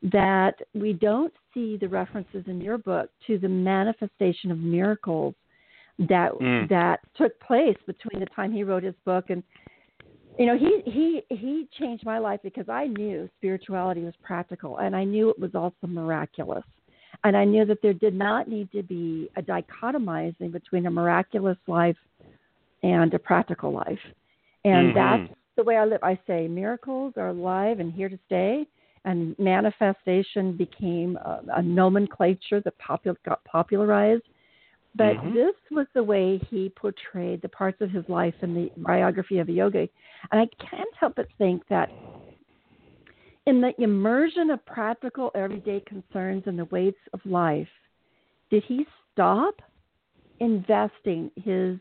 [0.03, 5.35] that we don't see the references in your book to the manifestation of miracles
[5.99, 6.69] that mm.
[6.69, 9.43] that took place between the time he wrote his book and
[10.39, 14.95] you know he he he changed my life because I knew spirituality was practical and
[14.95, 16.65] I knew it was also miraculous
[17.25, 21.59] and I knew that there did not need to be a dichotomizing between a miraculous
[21.67, 21.97] life
[22.85, 23.99] and a practical life
[24.65, 25.25] and mm-hmm.
[25.27, 26.03] that's the way I live.
[26.03, 28.67] I say miracles are alive and here to stay,
[29.05, 34.23] and manifestation became a, a nomenclature that popul- got popularized.
[34.95, 35.35] But mm-hmm.
[35.35, 39.49] this was the way he portrayed the parts of his life in the biography of
[39.49, 39.91] a yogi.
[40.33, 41.91] And I can't help but think that
[43.47, 47.69] in the immersion of practical everyday concerns and the weights of life,
[48.51, 49.63] did he stop
[50.41, 51.79] investing his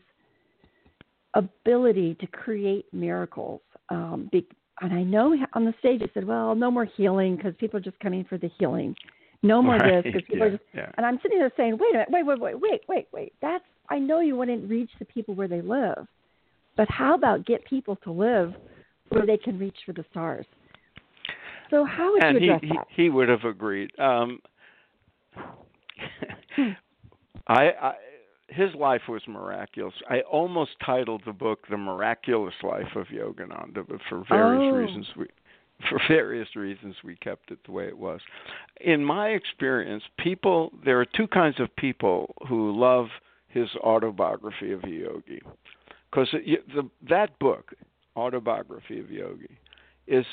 [1.38, 3.60] ability to create miracles.
[3.88, 4.46] Um, be,
[4.80, 7.82] and I know on the stage he said, "Well, no more healing because people are
[7.82, 8.94] just coming for the healing.
[9.42, 10.04] No more right.
[10.04, 10.44] this because people yeah.
[10.44, 10.90] are just." Yeah.
[10.96, 13.32] And I'm sitting there saying, "Wait a minute, wait, wait, wait, wait, wait, wait.
[13.40, 16.06] That's I know you wouldn't reach the people where they live,
[16.76, 18.54] but how about get people to live
[19.08, 20.46] where they can reach for the stars?"
[21.70, 22.86] So how would and you address he, that?
[22.94, 23.90] he he would have agreed.
[23.98, 24.40] Um,
[27.46, 27.94] I, I
[28.48, 29.94] his life was miraculous.
[30.08, 34.76] I almost titled the book "The Miraculous Life of Yogananda," but for various oh.
[34.76, 35.26] reasons we
[35.88, 38.20] for various reasons we kept it the way it was.
[38.80, 43.08] In my experience, people there are two kinds of people who love
[43.48, 45.40] his autobiography of a yogi,
[46.10, 46.28] because
[47.08, 47.74] that book,
[48.16, 49.58] autobiography of yogi,
[50.06, 50.26] is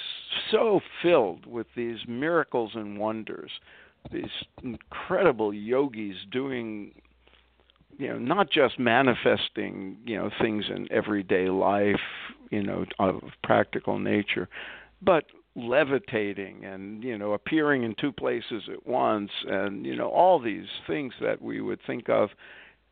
[0.52, 3.52] so filled with these miracles and wonders,
[4.12, 4.32] these
[4.64, 6.94] incredible yogis doing
[7.98, 12.00] you know not just manifesting you know things in everyday life
[12.52, 14.48] you know of practical nature
[15.02, 15.26] but
[15.56, 20.68] levitating and you know appearing in two places at once and you know all these
[20.86, 22.30] things that we would think of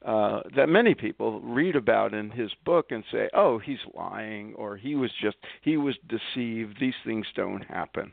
[0.06, 4.76] uh, that many people read about in his book and say, "Oh, he's lying," or
[4.76, 8.12] "He was just he was deceived." These things don't happen.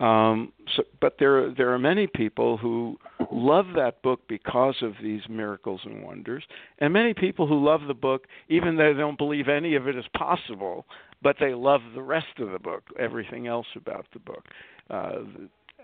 [0.00, 2.98] Um, so, but there there are many people who
[3.30, 6.44] love that book because of these miracles and wonders,
[6.78, 9.96] and many people who love the book even though they don't believe any of it
[9.96, 10.86] is possible,
[11.22, 14.44] but they love the rest of the book, everything else about the book,
[14.90, 15.20] uh,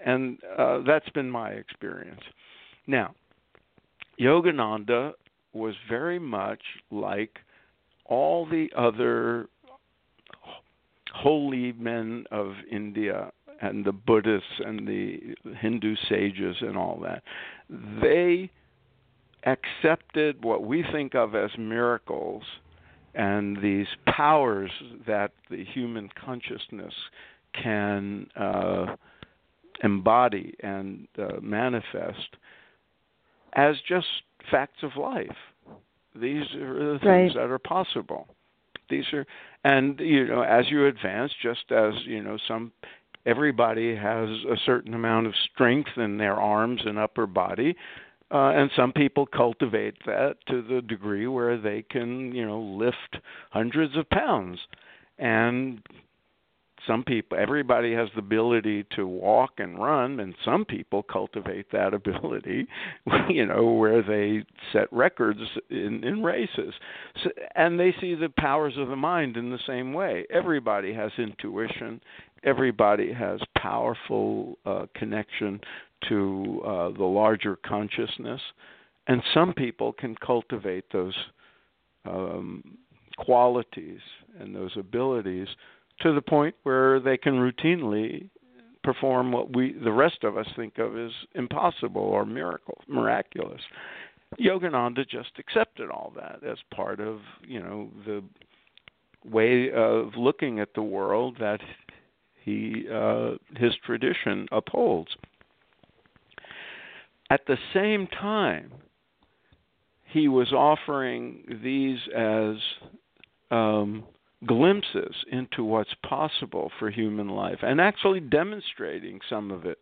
[0.05, 2.20] and uh, that's been my experience.
[2.86, 3.14] Now,
[4.20, 5.12] Yogananda
[5.53, 7.38] was very much like
[8.05, 9.49] all the other
[11.14, 13.32] holy men of India
[13.64, 15.20] and the Buddhists and the
[15.60, 17.22] Hindu sages and all that,
[18.02, 18.50] they
[19.44, 22.42] accepted what we think of as miracles
[23.14, 24.70] and these powers
[25.06, 26.94] that the human consciousness
[27.62, 28.96] can uh,
[29.82, 32.36] embody and uh, manifest
[33.54, 34.06] as just
[34.50, 35.36] facts of life.
[36.14, 37.34] These are the things right.
[37.34, 38.28] that are possible.
[38.90, 39.26] These are,
[39.64, 42.72] and you know, as you advance, just as you know, some
[43.27, 47.77] everybody has a certain amount of strength in their arms and upper body.
[48.31, 53.22] Uh, and some people cultivate that to the degree where they can, you know, lift
[53.51, 54.59] hundreds of pounds.
[55.18, 55.81] And
[56.87, 61.95] some people everybody has the ability to walk and run and some people cultivate that
[61.95, 62.66] ability
[63.28, 66.74] you know where they set records in in races.
[67.22, 70.26] So, and they see the powers of the mind in the same way.
[70.30, 72.01] Everybody has intuition.
[72.43, 75.61] Everybody has powerful uh, connection
[76.09, 78.41] to uh, the larger consciousness.
[79.07, 81.14] And some people can cultivate those
[82.07, 82.78] um,
[83.18, 84.01] qualities
[84.39, 85.49] and those abilities
[86.01, 88.28] to the point where they can routinely
[88.82, 93.62] perform what we the rest of us think of as impossible or miracle miraculous.
[94.38, 98.22] Yogananda just accepted all that as part of you know the
[99.24, 101.61] way of looking at the world that
[102.42, 105.16] he uh, his tradition upholds.
[107.30, 108.70] At the same time,
[110.05, 112.57] he was offering these as
[113.51, 114.05] um,
[114.47, 119.78] glimpses into what's possible for human life and actually demonstrating some of it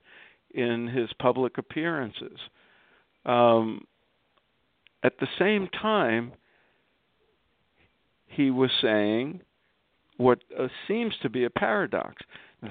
[0.55, 2.39] in his public appearances.
[3.25, 3.87] Um,
[5.03, 6.33] at the same time,
[8.27, 9.41] he was saying
[10.17, 12.23] what uh, seems to be a paradox.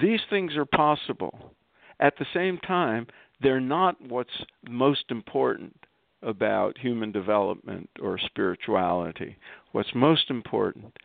[0.02, 1.54] These things are possible.
[2.00, 3.08] At the same time,
[3.42, 4.30] they're not what's
[4.68, 5.76] most important
[6.24, 9.36] about human development or spirituality.
[9.72, 10.98] What's most important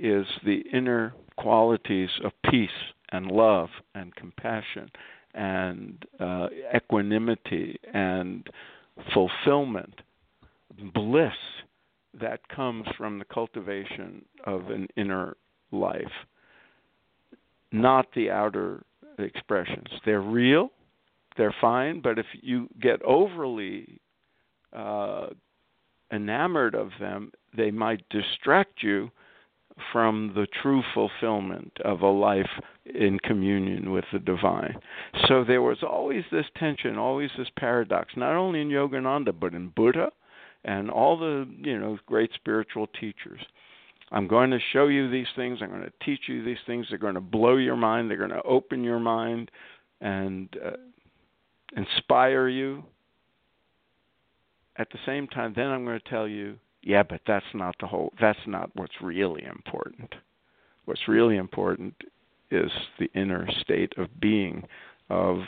[0.00, 2.70] is the inner qualities of peace
[3.12, 4.90] and love and compassion
[5.34, 8.48] and uh, equanimity and
[9.14, 9.94] fulfillment,
[10.94, 11.32] bliss
[12.18, 15.36] that comes from the cultivation of an inner
[15.70, 16.12] life,
[17.70, 18.82] not the outer
[19.18, 19.86] expressions.
[20.04, 20.70] They're real,
[21.36, 24.00] they're fine, but if you get overly
[24.72, 25.28] uh,
[26.12, 29.10] enamored of them, they might distract you
[29.92, 32.50] from the true fulfillment of a life
[32.84, 34.76] in communion with the divine.
[35.28, 39.68] So there was always this tension, always this paradox, not only in Yogananda, but in
[39.68, 40.10] Buddha
[40.64, 43.40] and all the you know great spiritual teachers.
[44.12, 45.60] I'm going to show you these things.
[45.62, 46.86] I'm going to teach you these things.
[46.88, 48.10] They're going to blow your mind.
[48.10, 49.50] They're going to open your mind
[50.00, 50.70] and uh,
[51.76, 52.84] inspire you.
[54.76, 57.86] At the same time, then I'm going to tell you yeah, but that's not the
[57.86, 58.12] whole.
[58.20, 60.14] That's not what's really important.
[60.86, 61.94] What's really important
[62.50, 64.64] is the inner state of being,
[65.08, 65.40] of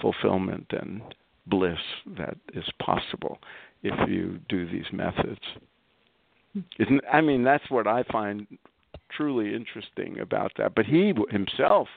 [0.00, 1.00] fulfillment and
[1.46, 1.78] bliss
[2.18, 3.38] that is possible
[3.82, 5.40] if you do these methods.
[6.78, 8.46] Isn't I mean that's what I find
[9.10, 10.74] truly interesting about that.
[10.74, 11.88] But he himself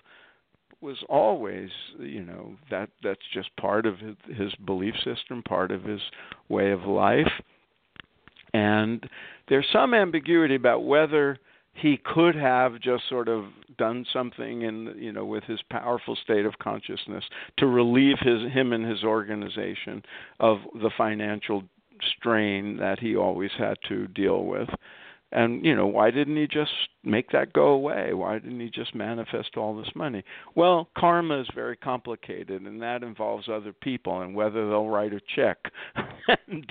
[0.82, 1.70] was always,
[2.00, 6.02] you know, that that's just part of his, his belief system, part of his
[6.48, 7.32] way of life
[8.54, 9.08] and
[9.48, 11.38] there's some ambiguity about whether
[11.74, 13.46] he could have just sort of
[13.78, 17.24] done something in you know with his powerful state of consciousness
[17.58, 20.04] to relieve his him and his organization
[20.40, 21.64] of the financial
[22.18, 24.70] strain that he always had to deal with
[25.32, 26.72] and you know, why didn't he just
[27.04, 28.14] make that go away?
[28.14, 30.24] Why didn't he just manifest all this money?
[30.56, 35.22] Well, karma is very complicated, and that involves other people and whether they'll write a
[35.36, 35.58] check.
[36.48, 36.66] and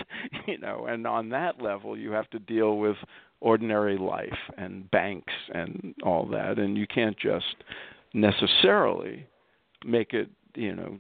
[0.47, 2.97] you know, and on that level, you have to deal with
[3.41, 7.57] ordinary life and banks and all that, and you can't just
[8.13, 9.25] necessarily
[9.85, 10.99] make it, you know,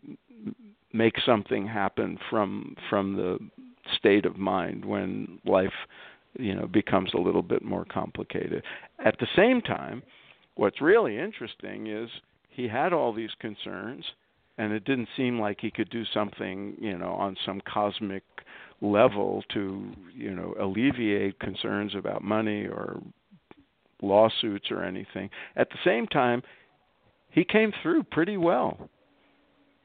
[0.92, 3.38] make something happen from from the
[3.96, 5.72] state of mind when life
[6.38, 8.62] you know becomes a little bit more complicated.
[9.04, 10.02] At the same time,
[10.54, 12.08] what's really interesting is
[12.48, 14.04] he had all these concerns
[14.58, 18.24] and it didn't seem like he could do something, you know, on some cosmic
[18.80, 23.00] level to, you know, alleviate concerns about money or
[24.02, 25.30] lawsuits or anything.
[25.56, 26.42] At the same time,
[27.30, 28.90] he came through pretty well.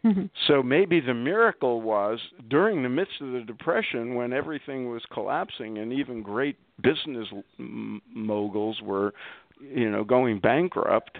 [0.05, 0.25] Mm-hmm.
[0.47, 5.77] So maybe the miracle was during the midst of the depression when everything was collapsing
[5.77, 7.27] and even great business
[7.57, 9.13] moguls were
[9.61, 11.19] you know going bankrupt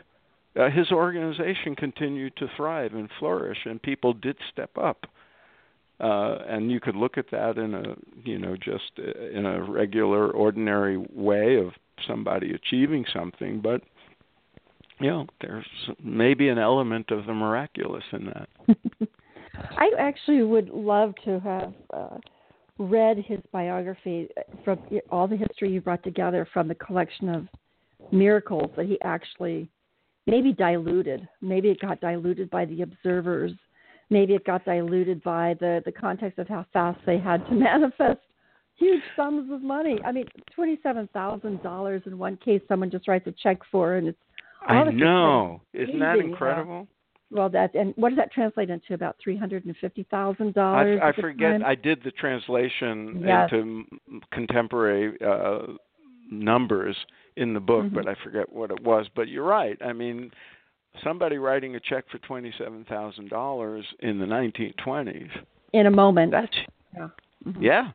[0.60, 5.06] uh, his organization continued to thrive and flourish and people did step up
[6.00, 9.64] uh, and you could look at that in a you know just uh, in a
[9.64, 11.72] regular ordinary way of
[12.06, 13.82] somebody achieving something but
[15.04, 15.66] you know, there's
[16.02, 18.50] maybe an element of the miraculous in that.
[19.78, 22.18] I actually would love to have uh,
[22.80, 24.80] read his biography uh, from
[25.12, 27.48] all the history you brought together from the collection of
[28.14, 29.70] miracles that he actually
[30.26, 31.28] maybe diluted.
[31.42, 33.52] Maybe it got diluted by the observers.
[34.10, 38.22] Maybe it got diluted by the, the context of how fast they had to manifest
[38.76, 40.00] huge sums of money.
[40.06, 40.26] I mean,
[40.56, 42.62] twenty-seven thousand dollars in one case.
[42.68, 44.18] Someone just writes a check for, and it's.
[44.68, 45.62] I know.
[45.74, 46.88] Isn't that incredible?
[47.34, 48.94] well, that and what does that translate into?
[48.94, 51.00] About three hundred and fifty thousand dollars.
[51.02, 51.52] I, I forget.
[51.52, 51.66] Time?
[51.66, 53.50] I did the translation yes.
[53.52, 53.86] into
[54.32, 55.74] contemporary uh,
[56.30, 56.96] numbers
[57.36, 57.96] in the book, mm-hmm.
[57.96, 59.08] but I forget what it was.
[59.16, 59.78] But you're right.
[59.84, 60.32] I mean,
[61.04, 65.30] somebody writing a check for twenty-seven thousand dollars in the 1920s.
[65.74, 66.32] In a moment.
[66.32, 66.56] That's
[66.96, 67.08] yeah.
[67.48, 67.64] Mm-hmm.
[67.64, 67.92] Yeah.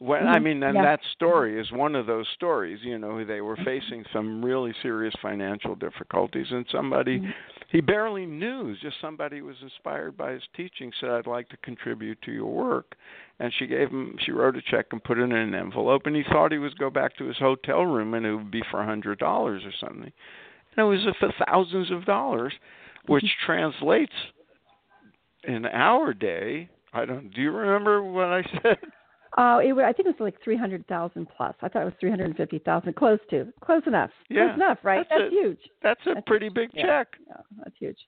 [0.00, 0.28] Well, mm-hmm.
[0.28, 0.82] I mean, and yeah.
[0.82, 2.78] that story is one of those stories.
[2.82, 7.30] You know, they were facing some really serious financial difficulties, and somebody mm-hmm.
[7.70, 12.22] he barely knew, just somebody was inspired by his teaching, said, "I'd like to contribute
[12.22, 12.94] to your work,"
[13.40, 14.16] and she gave him.
[14.24, 16.78] She wrote a check and put it in an envelope, and he thought he would
[16.78, 19.72] go back to his hotel room and it would be for a hundred dollars or
[19.80, 20.12] something,
[20.76, 22.52] and it was for thousands of dollars,
[23.06, 24.12] which translates
[25.42, 26.68] in our day.
[26.92, 27.34] I don't.
[27.34, 28.78] Do you remember what I said?
[29.38, 31.54] Uh, it, I think it was like three hundred thousand plus.
[31.62, 32.96] I thought it was three hundred and fifty thousand.
[32.96, 34.10] Close to, close enough.
[34.28, 35.06] Yeah, close enough, right?
[35.08, 35.58] That's, that's a, huge.
[35.80, 36.54] That's a that's pretty huge.
[36.54, 36.86] big yeah.
[36.86, 37.08] check.
[37.24, 37.98] Yeah, that's huge.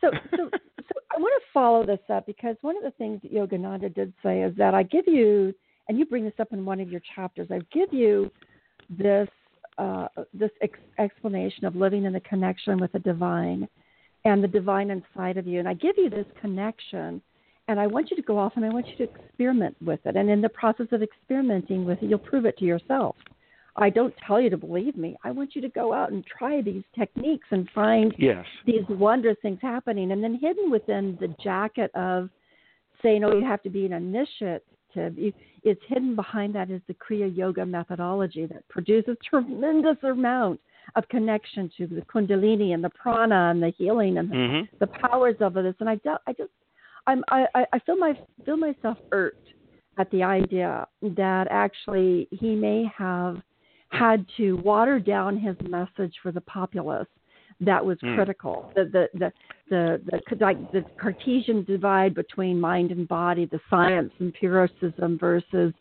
[0.00, 3.34] So, so, so I want to follow this up because one of the things that
[3.34, 5.52] Yogananda did say is that I give you,
[5.88, 7.48] and you bring this up in one of your chapters.
[7.50, 8.30] I give you
[8.88, 9.28] this
[9.78, 13.68] uh, this ex- explanation of living in the connection with the divine
[14.24, 17.20] and the divine inside of you, and I give you this connection
[17.68, 20.16] and I want you to go off and I want you to experiment with it.
[20.16, 23.16] And in the process of experimenting with it, you'll prove it to yourself.
[23.76, 25.16] I don't tell you to believe me.
[25.24, 28.44] I want you to go out and try these techniques and find yes.
[28.66, 30.12] these wondrous things happening.
[30.12, 32.28] And then hidden within the jacket of
[33.02, 37.34] saying, oh, you have to be an initiate, it's hidden behind that is the Kriya
[37.34, 40.60] Yoga methodology that produces tremendous amount
[40.96, 44.76] of connection to the Kundalini and the prana and the healing and mm-hmm.
[44.80, 45.74] the powers of this.
[45.80, 46.50] And I, do, I just
[47.06, 49.48] I'm I, I feel my feel myself irked
[49.98, 53.36] at the idea that actually he may have
[53.90, 57.06] had to water down his message for the populace
[57.60, 58.14] that was mm.
[58.14, 58.72] critical.
[58.74, 59.32] The the the
[59.70, 65.72] the the, like the Cartesian divide between mind and body, the science empiricism versus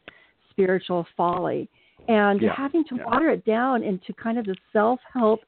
[0.49, 1.69] spiritual folly,
[2.07, 2.55] and yeah.
[2.55, 3.05] having to yeah.
[3.05, 5.41] water it down into kind of the self help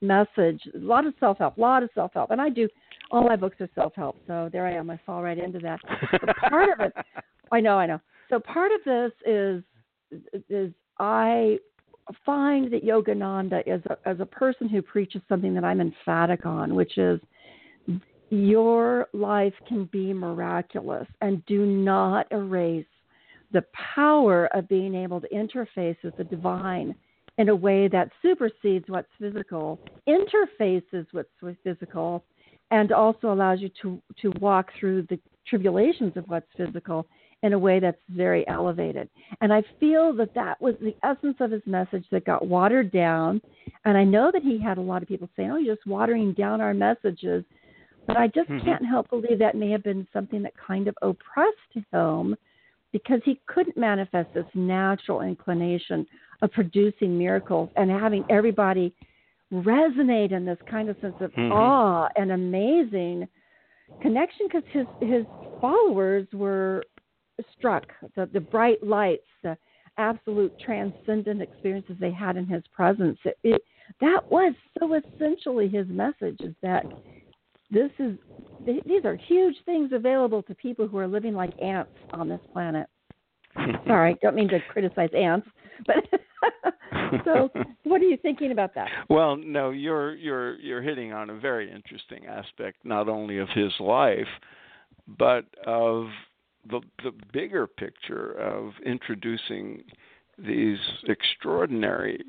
[0.00, 0.60] message.
[0.74, 2.68] A lot of self help, a lot of self help, and I do
[3.10, 4.90] all my books are self help, so there I am.
[4.90, 5.80] I fall right into that.
[6.10, 6.92] But part of it,
[7.52, 8.00] I know, I know.
[8.30, 9.62] So part of this is
[10.48, 11.58] is I
[12.24, 16.74] find that Yogananda is a, as a person who preaches something that I'm emphatic on,
[16.74, 17.20] which is
[18.30, 22.86] your life can be miraculous, and do not erase
[23.52, 26.94] the power of being able to interface with the divine
[27.38, 29.78] in a way that supersedes what's physical,
[30.08, 32.24] interfaces with what's physical,
[32.70, 37.06] and also allows you to to walk through the tribulations of what's physical
[37.42, 39.08] in a way that's very elevated.
[39.40, 43.40] And I feel that that was the essence of his message that got watered down.
[43.84, 46.32] And I know that he had a lot of people saying, "Oh, you're just watering
[46.32, 47.44] down our messages."
[48.06, 48.64] But I just mm-hmm.
[48.64, 52.34] can't help believe that may have been something that kind of oppressed him
[52.90, 56.06] because he couldn't manifest this natural inclination
[56.40, 58.94] of producing miracles and having everybody
[59.52, 61.52] resonate in this kind of sense of mm-hmm.
[61.52, 63.26] awe and amazing
[64.02, 65.24] connection because his his
[65.60, 66.82] followers were
[67.56, 67.84] struck
[68.16, 69.56] the the bright lights the
[69.98, 73.18] absolute transcendent experiences they had in his presence.
[73.24, 73.62] It, it
[74.00, 76.84] that was so essentially his message is that
[77.70, 78.16] this is
[78.64, 82.86] these are huge things available to people who are living like ants on this planet.
[83.86, 85.48] Sorry don't mean to criticize ants
[85.86, 86.04] but
[87.24, 87.50] so,
[87.84, 88.88] what are you thinking about that?
[89.08, 93.72] Well, no, you're you're you're hitting on a very interesting aspect, not only of his
[93.80, 94.28] life,
[95.06, 96.06] but of
[96.68, 99.82] the the bigger picture of introducing
[100.38, 102.22] these extraordinary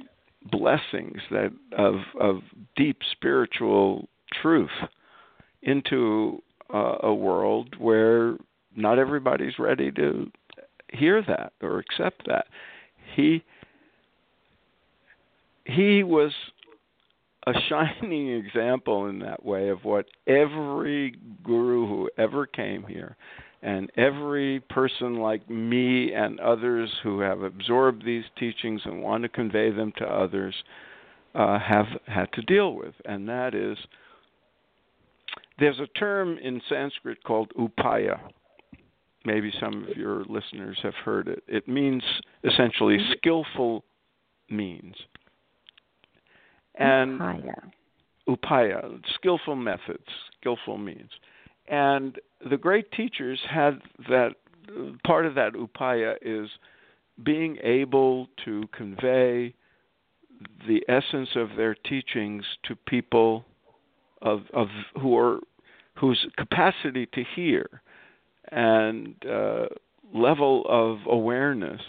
[0.52, 2.42] blessings that of of
[2.76, 4.08] deep spiritual
[4.42, 4.70] truth
[5.62, 6.42] into
[6.74, 8.38] uh, a world where
[8.76, 10.32] not everybody's ready to
[10.94, 12.48] hear that or accept that.
[13.16, 13.44] He
[15.66, 16.32] he was
[17.46, 23.16] a shining example in that way of what every guru who ever came here
[23.62, 29.30] and every person like me and others who have absorbed these teachings and want to
[29.30, 30.56] convey them to others
[31.36, 33.78] uh, have had to deal with, and that is
[35.60, 38.20] there's a term in Sanskrit called upaya,
[39.30, 41.44] maybe some of your listeners have heard it.
[41.48, 42.02] It means
[42.44, 43.14] essentially mm-hmm.
[43.18, 43.84] skillful
[44.50, 44.96] means.
[46.76, 47.72] And upaya.
[48.28, 50.08] upaya, skillful methods,
[50.40, 51.12] skillful means.
[51.68, 52.18] And
[52.50, 54.32] the great teachers had that
[55.06, 56.50] part of that upaya is
[57.24, 59.54] being able to convey
[60.68, 63.46] the essence of their teachings to people
[64.22, 64.68] of of
[65.02, 65.40] who are
[65.96, 67.82] whose capacity to hear
[68.52, 69.66] and uh,
[70.14, 71.82] level of awareness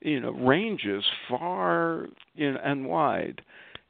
[0.00, 3.42] you know ranges far in, and wide.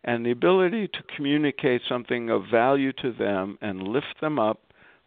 [0.02, 4.60] And the ability to communicate something of value to them and lift them up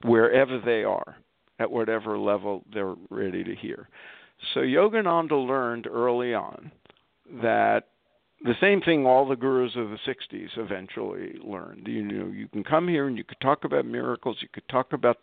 [0.03, 1.17] wherever they are
[1.59, 3.89] at whatever level they're ready to hear.
[4.53, 6.71] So yogananda learned early on
[7.41, 7.87] that
[8.43, 11.87] the same thing all the gurus of the 60s eventually learned.
[11.87, 14.37] You know you can come here and you could talk about miracles.
[14.41, 15.17] You could talk about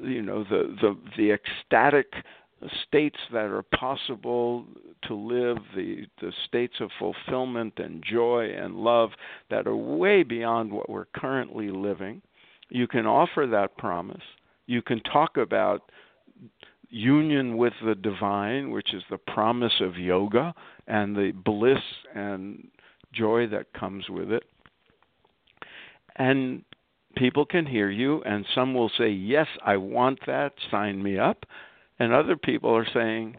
[0.00, 2.12] you know the the the ecstatic
[2.86, 4.66] states that are possible
[5.02, 9.10] to live the the states of fulfillment and joy and love
[9.50, 12.22] that are way beyond what we're currently living.
[12.68, 14.22] You can offer that promise.
[14.66, 15.90] You can talk about
[16.90, 20.54] union with the divine, which is the promise of yoga
[20.86, 21.82] and the bliss
[22.14, 22.68] and
[23.12, 24.42] joy that comes with it.
[26.16, 26.64] And
[27.16, 31.44] people can hear you, and some will say, Yes, I want that, sign me up.
[31.98, 33.36] And other people are saying,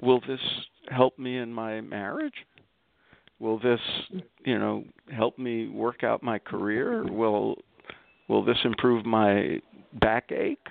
[0.00, 0.40] Will this
[0.88, 2.34] help me in my marriage?
[3.38, 3.80] Will this,
[4.44, 7.04] you know, help me work out my career?
[7.04, 7.56] Will
[8.28, 9.60] will this improve my
[10.00, 10.66] backache?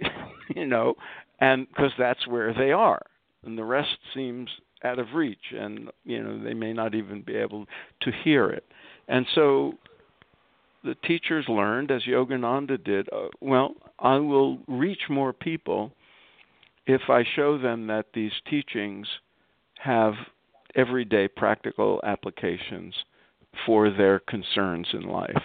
[0.54, 0.94] you know,
[1.40, 3.02] and because that's where they are,
[3.44, 4.48] and the rest seems
[4.84, 7.66] out of reach, and you know they may not even be able
[8.02, 8.64] to hear it,
[9.08, 9.74] and so
[10.86, 15.92] the teachers learned, as Yogananda did, uh, well, I will reach more people
[16.86, 19.08] if I show them that these teachings
[19.80, 20.14] have
[20.76, 22.94] everyday practical applications
[23.66, 25.42] for their concerns in life.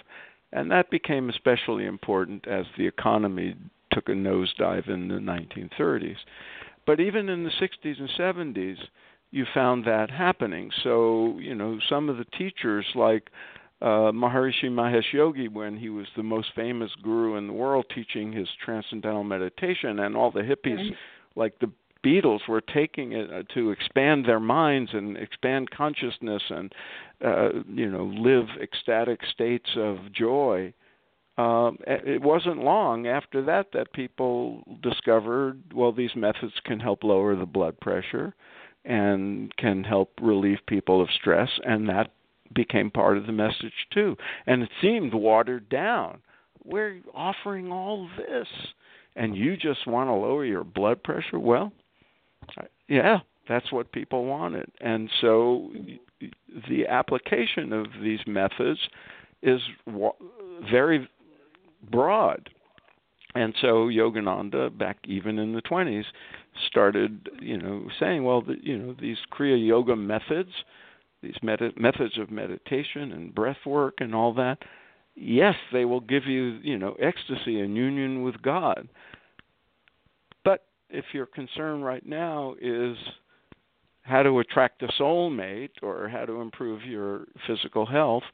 [0.52, 3.56] And that became especially important as the economy
[3.92, 6.16] took a nosedive in the 1930s.
[6.86, 8.76] But even in the 60s and 70s,
[9.30, 10.70] you found that happening.
[10.82, 13.30] So, you know, some of the teachers like
[13.80, 18.32] uh, Maharishi Mahesh Yogi, when he was the most famous guru in the world teaching
[18.32, 20.90] his transcendental meditation, and all the hippies,
[21.34, 21.70] like the
[22.04, 26.72] Beatles, were taking it uh, to expand their minds and expand consciousness and,
[27.24, 30.72] uh, you know, live ecstatic states of joy
[31.38, 37.34] um, it wasn't long after that that people discovered well these methods can help lower
[37.34, 38.34] the blood pressure
[38.84, 42.10] and can help relieve people of stress and that
[42.54, 44.14] became part of the message too.
[44.46, 46.20] And it seemed watered down.
[46.64, 48.48] We're offering all this
[49.16, 51.38] and you just want to lower your blood pressure?
[51.38, 51.72] Well
[52.88, 54.70] yeah that's what people wanted.
[54.80, 55.70] And so
[56.68, 58.78] the application of these methods
[59.42, 59.60] is
[60.70, 61.08] very
[61.90, 62.50] broad.
[63.34, 66.04] And so Yogananda, back even in the 20s,
[66.66, 70.50] started, you know, saying, well, the, you know, these Kriya Yoga methods,
[71.22, 74.58] these med- methods of meditation and breath work and all that,
[75.14, 78.88] yes, they will give you, you know, ecstasy and union with God.
[80.44, 82.96] But if your concern right now is
[84.02, 88.24] how to attract a soulmate or how to improve your physical health,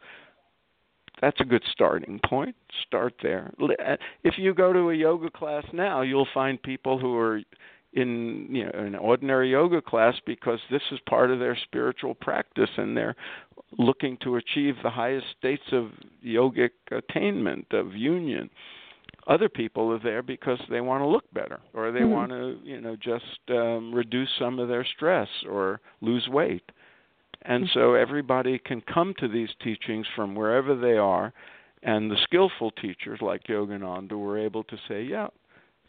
[1.20, 2.54] that's a good starting point.
[2.86, 3.52] Start there.
[3.60, 7.40] Uh, if you go to a yoga class now, you'll find people who are
[7.94, 12.68] in you know an ordinary yoga class because this is part of their spiritual practice
[12.76, 13.16] and they're
[13.78, 15.90] looking to achieve the highest states of
[16.24, 18.50] yogic attainment of union
[19.26, 22.10] other people are there because they want to look better or they mm-hmm.
[22.10, 26.70] want to you know just um reduce some of their stress or lose weight
[27.42, 31.32] and so everybody can come to these teachings from wherever they are.
[31.82, 35.28] And the skillful teachers like Yogananda were able to say, yeah,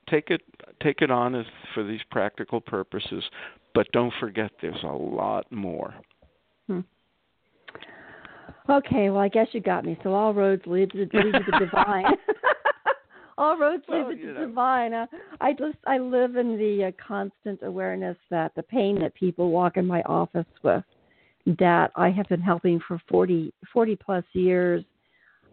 [0.09, 0.41] take it
[0.81, 3.23] take it on as for these practical purposes,
[3.73, 5.95] but don't forget there's a lot more.
[6.67, 6.81] Hmm.
[8.69, 9.97] Okay, well I guess you got me.
[10.03, 12.05] So all roads lead to, lead to the divine.
[13.37, 14.47] all roads lead well, to the know.
[14.47, 14.93] divine.
[14.93, 15.07] Uh,
[15.41, 19.77] I just I live in the uh, constant awareness that the pain that people walk
[19.77, 20.83] in my office with
[21.57, 24.83] that I have been helping for 40, 40 plus years,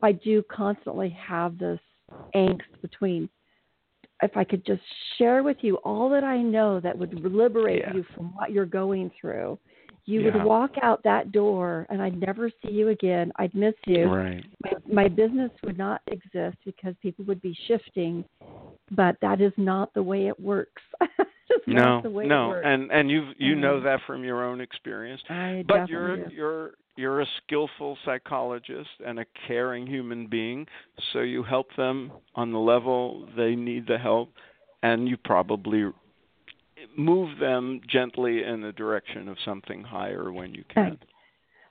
[0.03, 1.81] I do constantly have this
[2.35, 3.29] angst between
[4.23, 4.83] if I could just
[5.19, 7.95] share with you all that I know that would liberate yeah.
[7.95, 9.59] you from what you're going through,
[10.07, 10.37] You Yeah.
[10.37, 13.33] would walk out that door, and I'd never see you again.
[13.37, 14.05] I'd miss you.
[14.05, 14.45] Right.
[14.63, 18.25] My, my business would not exist because people would be shifting,
[18.93, 20.83] but that is not the way it works.
[21.51, 23.85] It's No, the way it no, and and you you know Mhm.
[23.85, 25.23] that from your own experience.
[25.29, 26.31] I But you're do.
[26.31, 30.67] you're you're a skillful psychologist and a caring human being,
[31.13, 34.33] so you help them on the level they need the help,
[34.83, 35.93] and you probably
[36.97, 40.83] move them gently in the direction of something higher when you can.
[40.85, 41.03] Right.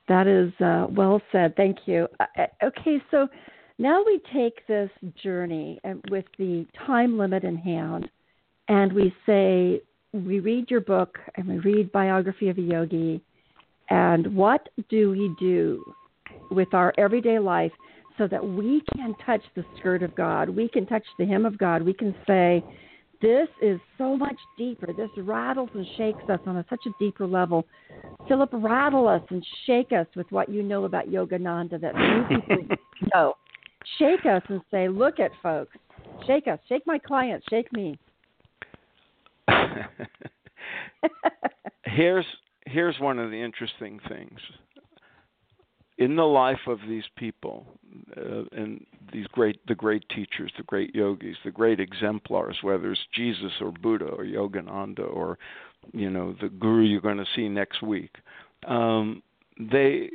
[0.08, 1.56] That is uh, well said.
[1.56, 2.08] Thank you.
[2.20, 3.28] Uh, uh, okay, so
[3.80, 4.90] now we take this
[5.22, 8.10] journey uh, with the time limit in hand,
[8.68, 9.82] and we say
[10.13, 13.22] we read your book and we read Biography of a Yogi,
[13.89, 15.84] and what do we do
[16.51, 17.72] with our everyday life
[18.18, 21.57] so that we can touch the skirt of God, we can touch the hem of
[21.57, 22.63] God, we can say,
[23.22, 24.88] this is so much deeper.
[24.93, 27.66] This rattles and shakes us on a, such a deeper level.
[28.28, 32.78] Philip, rattle us and shake us with what you know about Yogananda that few people
[33.13, 33.34] know.
[33.99, 35.76] Shake us and say, look at folks.
[36.28, 36.59] Shake us.
[36.68, 37.45] Shake my clients.
[37.49, 37.97] Shake me.
[41.86, 42.26] here's
[42.66, 44.39] here's one of the interesting things.
[45.98, 47.66] In the life of these people
[48.18, 53.02] uh, and these great the great teachers the great yogis the great exemplars whether it's
[53.14, 55.38] jesus or buddha or yogananda or
[55.93, 58.16] you know the guru you're going to see next week
[58.68, 59.22] um,
[59.72, 60.10] they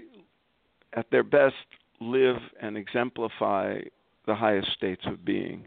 [0.95, 1.55] at their best
[2.01, 3.79] live and exemplify
[4.27, 5.65] the highest states of being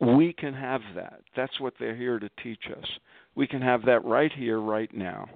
[0.00, 1.20] we can have that.
[1.36, 2.86] That's what they're here to teach us.
[3.34, 5.28] We can have that right here, right now,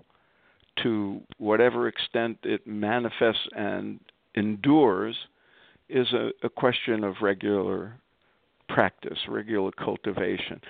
[0.82, 4.00] to whatever extent it manifests and
[4.34, 5.16] endures,
[5.88, 7.98] is a, a question of regular
[8.68, 10.60] practice, regular cultivation.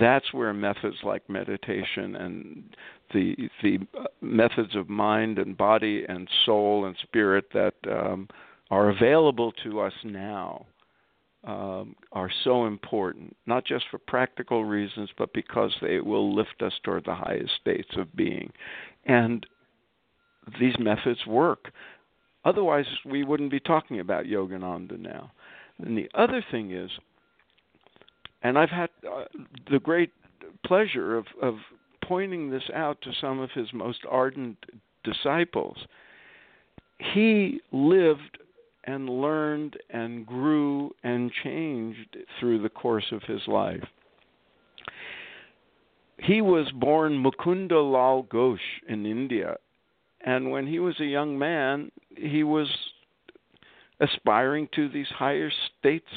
[0.00, 2.76] That's where methods like meditation and
[3.14, 3.78] the the
[4.20, 8.28] methods of mind and body and soul and spirit that um,
[8.70, 10.66] are available to us now
[11.44, 16.72] um, are so important, not just for practical reasons, but because they will lift us
[16.84, 18.52] toward the highest states of being.
[19.06, 19.44] And
[20.60, 21.72] these methods work.
[22.44, 25.32] Otherwise, we wouldn't be talking about Yogananda now.
[25.78, 26.90] And the other thing is,
[28.42, 29.24] and I've had uh,
[29.70, 30.10] the great
[30.64, 31.54] pleasure of, of
[32.04, 34.58] pointing this out to some of his most ardent
[35.04, 35.76] disciples.
[37.14, 38.38] He lived
[38.84, 43.84] and learned and grew and changed through the course of his life.
[46.18, 48.58] He was born Mukunda Lal Ghosh
[48.88, 49.56] in India,
[50.24, 52.68] and when he was a young man, he was
[54.00, 56.08] aspiring to these higher states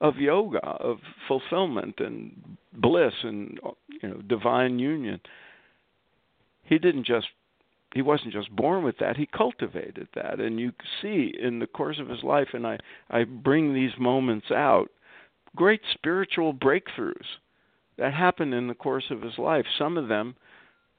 [0.00, 3.58] of yoga, of fulfillment and bliss and
[4.02, 5.20] you know divine union.
[6.64, 7.26] He didn't just
[7.94, 10.40] he wasn't just born with that he cultivated that.
[10.40, 12.78] And you see in the course of his life and i
[13.10, 14.90] i bring these moments out
[15.56, 17.26] great spiritual breakthroughs
[17.96, 20.36] that happened in the course of his life some of them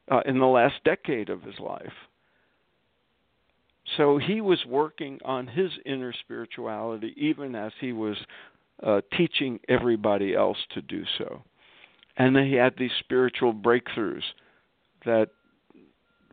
[0.10, 1.94] uh, in the last decade of his life.
[3.98, 8.18] So he was working on his inner spirituality even as he was
[8.84, 11.44] uh, teaching everybody else to do so.
[12.18, 14.24] And then he had these spiritual breakthroughs
[15.06, 15.30] that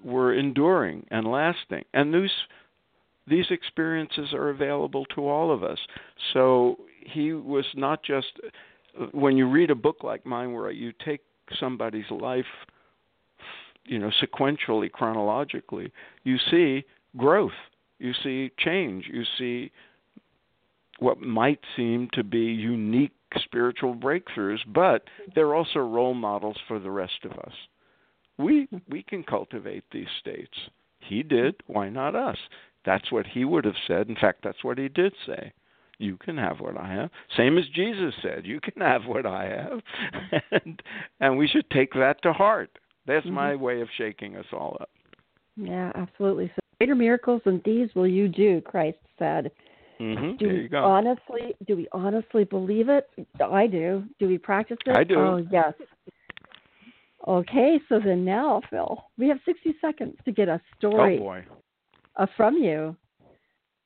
[0.06, 1.84] were enduring and lasting.
[1.92, 2.30] And these
[3.28, 5.78] these experiences are available to all of us.
[6.32, 8.28] So he was not just
[9.10, 11.20] when you read a book like mine where you take
[11.58, 12.46] somebody's life
[13.84, 15.92] you know sequentially chronologically
[16.24, 16.84] you see
[17.16, 17.52] growth
[17.98, 19.70] you see change you see
[20.98, 25.04] what might seem to be unique spiritual breakthroughs but
[25.34, 27.52] they're also role models for the rest of us
[28.38, 30.56] we we can cultivate these states.
[31.00, 31.56] He did.
[31.66, 32.38] Why not us?
[32.84, 34.08] That's what he would have said.
[34.08, 35.52] In fact, that's what he did say.
[35.98, 37.10] You can have what I have.
[37.36, 40.42] Same as Jesus said, you can have what I have.
[40.64, 40.82] and
[41.20, 42.78] and we should take that to heart.
[43.06, 43.34] That's mm-hmm.
[43.34, 44.90] my way of shaking us all up.
[45.56, 46.52] Yeah, absolutely.
[46.54, 49.50] So greater miracles than these will you do, Christ said.
[49.98, 50.36] Mm-hmm.
[50.36, 50.84] Do there we you go.
[50.84, 53.08] honestly do we honestly believe it?
[53.40, 54.04] I do.
[54.18, 54.94] Do we practice it?
[54.94, 55.18] I do.
[55.18, 55.72] Oh yes.
[57.26, 61.42] Okay, so then now, Phil, we have 60 seconds to get a story oh.
[62.18, 62.96] Uh, from you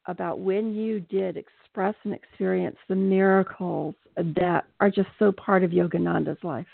[0.07, 5.70] about when you did express and experience the miracles that are just so part of
[5.70, 6.66] Yogananda's life.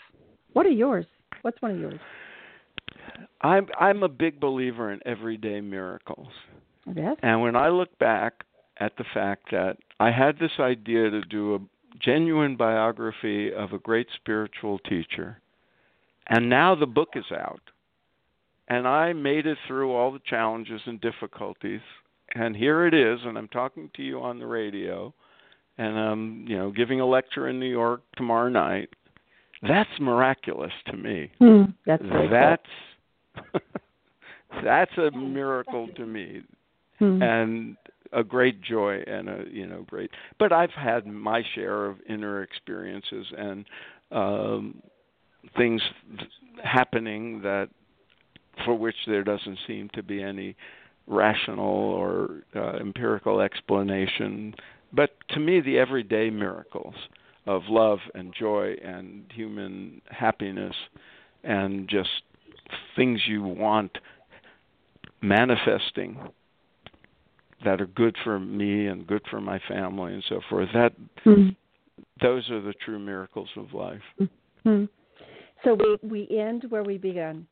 [0.53, 1.05] What are yours?
[1.41, 1.99] What's one of yours?
[3.41, 6.27] I'm I'm a big believer in everyday miracles.
[6.95, 7.15] Yes.
[7.21, 8.43] And when I look back
[8.79, 11.59] at the fact that I had this idea to do a
[11.99, 15.41] genuine biography of a great spiritual teacher,
[16.27, 17.61] and now the book is out,
[18.67, 21.81] and I made it through all the challenges and difficulties.
[22.35, 25.13] And here it is, and I'm talking to you on the radio,
[25.77, 28.89] and I'm, you know, giving a lecture in New York tomorrow night.
[29.61, 31.31] That's miraculous to me.
[31.39, 33.53] Hmm, that's that's
[34.63, 36.41] that's a miracle to me,
[36.99, 37.21] hmm.
[37.23, 37.77] and
[38.13, 40.11] a great joy and a you know great.
[40.37, 43.65] But I've had my share of inner experiences and
[44.11, 44.81] um,
[45.55, 45.81] things
[46.63, 47.69] happening that
[48.65, 50.55] for which there doesn't seem to be any
[51.05, 54.53] rational or uh, empirical explanation.
[54.91, 56.95] But to me, the everyday miracles
[57.45, 60.75] of love and joy and human happiness
[61.43, 62.09] and just
[62.95, 63.97] things you want
[65.21, 66.19] manifesting
[67.63, 70.93] that are good for me and good for my family and so forth that
[71.25, 71.49] mm-hmm.
[72.21, 74.85] those are the true miracles of life mm-hmm.
[75.63, 77.47] So we we end where we began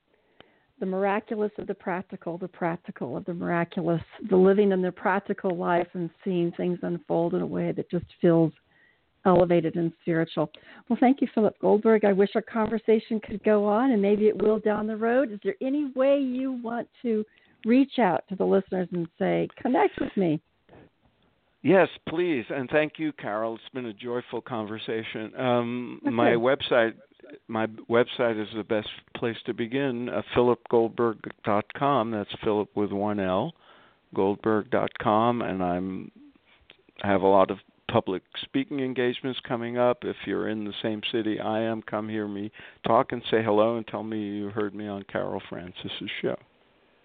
[0.80, 5.56] the miraculous of the practical, the practical of the miraculous, the living in the practical
[5.56, 8.52] life and seeing things unfold in a way that just feels
[9.26, 10.52] elevated and spiritual.
[10.88, 12.06] Well, thank you, Philip Goldberg.
[12.06, 15.32] I wish our conversation could go on, and maybe it will down the road.
[15.32, 17.26] Is there any way you want to
[17.66, 20.40] reach out to the listeners and say, connect with me?
[21.64, 23.56] Yes, please, and thank you, Carol.
[23.56, 25.32] It's been a joyful conversation.
[25.36, 26.12] Um, okay.
[26.12, 26.94] My website
[27.48, 30.10] my website is the best place to begin.
[30.10, 32.12] Uh, PhilipGoldberg.com.
[32.12, 33.54] That's Philip with one L.
[34.14, 36.12] Goldberg.com, and I'm
[37.04, 37.58] I have a lot of
[37.92, 40.00] public speaking engagements coming up.
[40.04, 42.52] If you're in the same city I am, come hear me
[42.86, 46.36] talk and say hello and tell me you heard me on Carol Francis's show.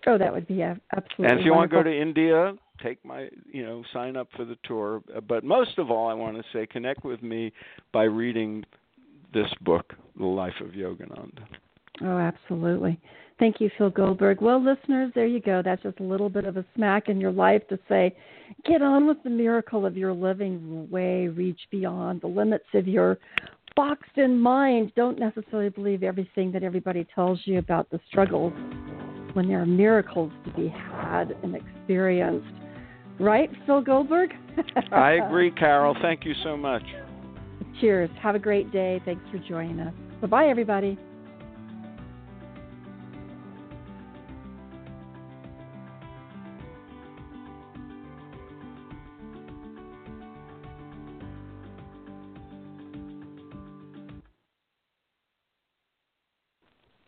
[0.07, 1.27] Oh, that would be absolutely.
[1.27, 1.57] And if you wonderful.
[1.57, 5.03] want to go to India, take my you know sign up for the tour.
[5.29, 7.53] But most of all, I want to say connect with me
[7.93, 8.65] by reading
[9.33, 11.45] this book, The Life of Yogananda.
[12.03, 12.99] Oh, absolutely.
[13.39, 14.43] Thank you, Phil Goldberg.
[14.43, 15.63] Well, listeners, there you go.
[15.65, 18.15] That's just a little bit of a smack in your life to say,
[18.67, 23.19] get on with the miracle of your living way, reach beyond the limits of your
[23.77, 24.93] boxed in mind.
[24.95, 28.53] Don't necessarily believe everything that everybody tells you about the struggles
[29.33, 32.53] when there are miracles to be had and experienced.
[33.19, 34.31] Right, Phil Goldberg?
[34.93, 35.97] I agree, Carol.
[36.03, 36.83] Thank you so much.
[37.81, 38.11] Cheers.
[38.23, 39.01] Have a great day.
[39.05, 39.95] Thanks for joining us.
[40.21, 40.99] Bye bye, everybody.